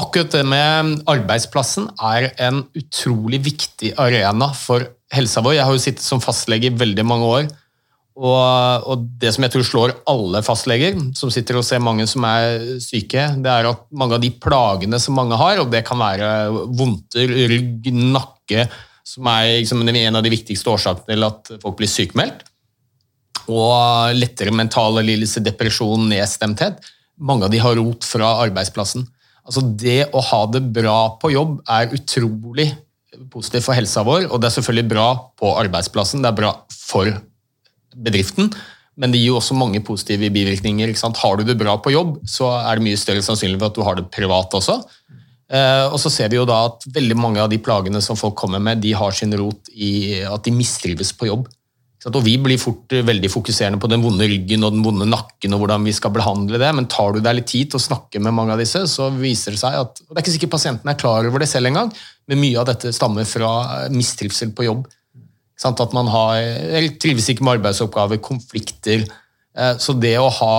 akkurat 0.00 0.32
det 0.32 0.44
med 0.48 1.02
arbeidsplassen 1.10 1.90
er 2.00 2.30
en 2.42 2.64
utrolig 2.78 3.42
viktig 3.44 3.92
arena 4.00 4.52
for 4.56 4.86
helsa 5.12 5.44
vår. 5.44 5.58
Jeg 5.58 5.68
har 5.68 5.76
jo 5.76 5.84
sittet 5.84 6.06
som 6.06 6.22
fastlege 6.24 6.70
i 6.70 6.76
veldig 6.76 7.04
mange 7.04 7.28
år. 7.28 7.50
Og, 8.12 8.84
og 8.92 9.04
det 9.20 9.30
som 9.32 9.46
jeg 9.46 9.54
tror 9.54 9.64
slår 9.64 9.92
alle 10.10 10.42
fastleger, 10.44 10.98
som 11.16 11.32
sitter 11.32 11.56
og 11.56 11.64
ser 11.64 11.80
mange 11.80 12.04
som 12.10 12.24
er 12.28 12.76
syke, 12.84 13.24
det 13.40 13.52
er 13.52 13.68
at 13.70 13.86
mange 13.88 14.18
av 14.18 14.24
de 14.24 14.28
plagene 14.36 15.00
som 15.00 15.16
mange 15.16 15.38
har, 15.40 15.62
og 15.62 15.70
det 15.72 15.80
kan 15.88 16.00
være 16.00 16.28
vondter, 16.76 17.32
rygg, 17.52 17.88
nakke, 18.12 18.66
som 19.08 19.30
er 19.32 19.62
liksom 19.62 19.80
en 19.88 20.20
av 20.20 20.24
de 20.24 20.34
viktigste 20.34 20.74
årsakene 20.74 21.08
til 21.08 21.28
at 21.30 21.54
folk 21.64 21.80
blir 21.80 21.90
sykemeldt, 21.90 22.44
og 23.50 24.12
lettere 24.14 24.52
mentale 24.54 25.02
lidelser, 25.08 25.42
depresjon, 25.42 26.04
nedstemthet, 26.12 26.84
mange 27.16 27.48
av 27.48 27.52
de 27.52 27.64
har 27.64 27.74
rot 27.80 28.04
fra 28.06 28.36
arbeidsplassen. 28.44 29.08
Altså 29.42 29.64
Det 29.64 30.04
å 30.14 30.20
ha 30.22 30.44
det 30.52 30.62
bra 30.74 31.16
på 31.18 31.32
jobb 31.32 31.58
er 31.70 31.96
utrolig 31.96 32.68
positivt 33.32 33.66
for 33.66 33.76
helsa 33.76 34.04
vår, 34.06 34.28
og 34.28 34.40
det 34.40 34.48
er 34.48 34.56
selvfølgelig 34.60 34.88
bra 34.92 35.08
på 35.40 35.56
arbeidsplassen, 35.64 36.22
det 36.22 36.30
er 36.30 36.38
bra 36.44 36.54
for 36.76 37.10
bedriften, 37.94 38.50
men 39.00 39.12
det 39.12 39.22
gir 39.22 39.32
jo 39.32 39.38
også 39.38 39.56
mange 39.56 39.80
positive 39.84 40.28
bivirkninger. 40.32 40.92
Har 41.22 41.38
du 41.38 41.46
det 41.48 41.56
bra 41.60 41.78
på 41.80 41.94
jobb, 41.94 42.18
så 42.28 42.50
er 42.60 42.76
det 42.76 42.86
mye 42.86 43.00
større 43.00 43.24
sannsynlig 43.24 43.60
for 43.60 43.70
at 43.70 43.78
du 43.78 43.86
har 43.86 43.96
det 43.98 44.10
privat 44.12 44.52
også. 44.58 44.82
Eh, 45.52 45.86
og 45.88 45.98
så 46.00 46.12
ser 46.12 46.30
vi 46.32 46.38
jo 46.38 46.48
da 46.48 46.62
at 46.70 46.84
veldig 46.92 47.16
mange 47.18 47.40
av 47.42 47.50
de 47.52 47.60
plagene 47.60 48.00
som 48.04 48.16
folk 48.16 48.36
kommer 48.40 48.60
med, 48.62 48.80
de 48.84 48.94
har 48.96 49.16
sin 49.16 49.32
rot 49.36 49.72
i 49.72 50.22
at 50.24 50.44
de 50.44 50.54
mistrives 50.54 51.12
på 51.16 51.28
jobb. 51.28 51.48
Og 52.02 52.18
Vi 52.24 52.34
blir 52.42 52.58
fort 52.58 52.92
eh, 52.92 53.04
veldig 53.06 53.30
fokuserende 53.30 53.78
på 53.80 53.90
den 53.90 54.02
vonde 54.02 54.26
ryggen 54.26 54.64
og 54.66 54.74
den 54.74 54.82
vonde 54.84 55.06
nakken, 55.06 55.54
og 55.54 55.62
hvordan 55.62 55.84
vi 55.86 55.94
skal 55.94 56.14
behandle 56.14 56.58
det, 56.58 56.72
men 56.74 56.88
tar 56.90 57.14
du 57.14 57.20
deg 57.22 57.38
litt 57.38 57.50
tid 57.52 57.70
til 57.70 57.78
å 57.78 57.84
snakke 57.84 58.22
med 58.22 58.34
mange 58.34 58.56
av 58.56 58.62
disse, 58.62 58.82
så 58.90 59.10
viser 59.14 59.54
det 59.54 59.62
seg 59.62 59.78
at 59.78 60.02
og 60.02 60.08
Det 60.08 60.18
er 60.18 60.24
ikke 60.24 60.34
sikkert 60.38 60.56
pasienten 60.56 60.90
er 60.90 60.98
klar 60.98 61.28
over 61.28 61.44
det 61.44 61.50
selv 61.52 61.70
engang, 61.70 61.92
men 62.28 62.42
mye 62.42 62.58
av 62.58 62.66
dette 62.72 62.92
stammer 62.96 63.28
fra 63.28 63.52
eh, 63.84 63.94
mistrivsel 63.94 64.50
på 64.56 64.66
jobb. 64.66 64.88
Sant? 65.62 65.82
At 65.82 65.94
man 65.96 66.10
har, 66.10 66.42
trives 67.02 67.28
ikke 67.30 67.46
med 67.46 67.60
arbeidsoppgaver, 67.60 68.20
konflikter. 68.22 69.04
Eh, 69.54 69.74
Så 69.78 69.94
det 69.98 70.16
å 70.18 70.30
ha 70.40 70.54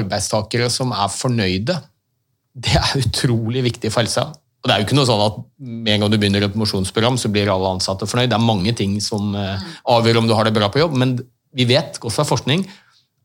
arbeidstakere 0.00 0.70
som 0.72 0.94
er 0.96 1.10
fornøyde, 1.12 1.80
det 2.60 2.76
er 2.78 3.02
utrolig 3.02 3.64
viktig 3.68 3.92
for 3.92 4.02
helsa. 4.02 4.30
Og 4.60 4.68
det 4.68 4.74
er 4.74 4.82
jo 4.82 4.88
ikke 4.88 4.96
noe 4.98 5.08
sånn 5.08 5.22
at 5.24 5.36
med 5.64 5.94
en 5.94 6.02
gang 6.04 6.12
du 6.12 6.18
begynner 6.20 6.44
et 6.44 6.56
mosjonsprogram, 6.58 7.16
så 7.16 7.30
blir 7.32 7.48
alle 7.48 7.76
ansatte 7.76 8.08
fornøyd. 8.08 8.28
Det 8.32 8.36
er 8.36 8.44
mange 8.44 8.74
ting 8.76 8.98
som 9.04 9.34
eh, 9.38 9.68
avgjør 9.88 10.20
om 10.20 10.28
du 10.28 10.36
har 10.36 10.48
det 10.48 10.56
bra 10.56 10.68
på 10.72 10.82
jobb, 10.82 10.96
men 11.00 11.16
vi 11.56 11.66
vet 11.66 11.96
godt 12.02 12.18
fra 12.18 12.26
forskning 12.28 12.66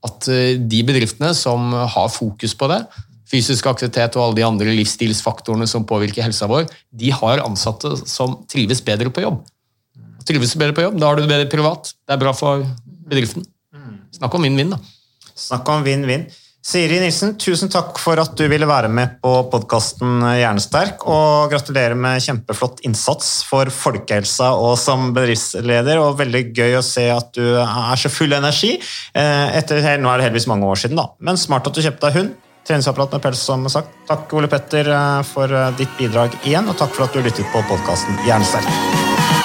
at 0.05 0.29
eh, 0.31 0.55
de 0.59 0.83
bedriftene 0.87 1.33
som 1.35 1.73
har 1.73 2.13
fokus 2.13 2.55
på 2.57 2.69
det, 2.71 2.83
fysisk 3.29 3.67
aktivitet 3.67 4.15
og 4.15 4.27
alle 4.27 4.37
de 4.37 4.45
andre 4.45 4.75
livsstilsfaktorene 4.77 5.67
som 5.67 5.85
påvirker 5.87 6.23
helsa 6.23 6.47
vår, 6.49 6.69
de 6.93 7.11
har 7.11 7.41
ansatte 7.43 7.95
som 8.07 8.37
trives 8.51 8.83
bedre 8.85 9.11
på 9.11 9.25
jobb. 9.25 9.41
Trives 10.25 10.53
du 10.55 10.61
bedre 10.61 10.75
på 10.77 10.85
jobb, 10.85 10.97
da 10.99 11.11
har 11.11 11.19
du 11.19 11.25
det 11.25 11.31
bedre 11.31 11.51
privat. 11.51 11.93
Det 12.05 12.15
er 12.15 12.21
bra 12.21 12.33
for 12.33 12.65
bedriften. 13.05 13.45
Snakk 14.15 14.35
om 14.37 14.47
vinn-vinn, 14.47 14.73
da. 14.73 14.79
Snakk 15.35 15.69
om 15.69 15.85
vinn-vinn. 15.85 16.25
Siri 16.65 16.97
Nilsen, 16.97 17.35
tusen 17.37 17.69
takk 17.69 17.99
for 18.01 18.17
at 18.17 18.31
du 18.39 18.47
ville 18.49 18.65
være 18.65 18.89
med 18.89 19.19
på 19.21 19.31
podkasten 19.51 20.23
Hjernesterk. 20.33 21.03
Og 21.05 21.51
gratulerer 21.51 21.93
med 21.99 22.23
kjempeflott 22.25 22.81
innsats 22.87 23.43
for 23.45 23.69
folkehelsa 23.69 24.49
og 24.57 24.73
som 24.81 25.11
bedriftsleder. 25.13 26.01
Og 26.01 26.17
veldig 26.23 26.41
gøy 26.57 26.79
å 26.79 26.85
se 26.85 27.05
at 27.13 27.29
du 27.37 27.59
er 27.61 28.01
så 28.01 28.09
full 28.09 28.33
av 28.33 28.41
energi. 28.41 28.73
Eh, 29.13 29.45
etter, 29.59 29.83
nå 30.01 30.09
er 30.09 30.17
det 30.17 30.29
heldigvis 30.31 30.49
mange 30.49 30.65
år 30.65 30.81
siden, 30.87 30.97
da. 30.97 31.11
Men 31.21 31.37
smart 31.37 31.69
at 31.69 31.77
du 31.77 31.85
kjøpte 31.85 32.07
deg 32.07 32.21
hund. 32.23 32.35
Treningsapparat 32.65 33.13
med 33.13 33.27
pels, 33.27 33.45
som 33.45 33.69
sagt. 33.69 33.93
Takk, 34.09 34.33
Ole 34.33 34.49
Petter, 34.49 34.89
eh, 34.89 35.21
for 35.35 35.53
eh, 35.53 35.73
ditt 35.77 35.93
bidrag 36.01 36.33
igjen, 36.41 36.65
og 36.65 36.81
takk 36.81 36.97
for 36.97 37.05
at 37.05 37.13
du 37.13 37.21
lyttet 37.21 37.45
på 37.53 37.61
podkasten 37.69 38.23
Hjernesterk. 38.25 39.44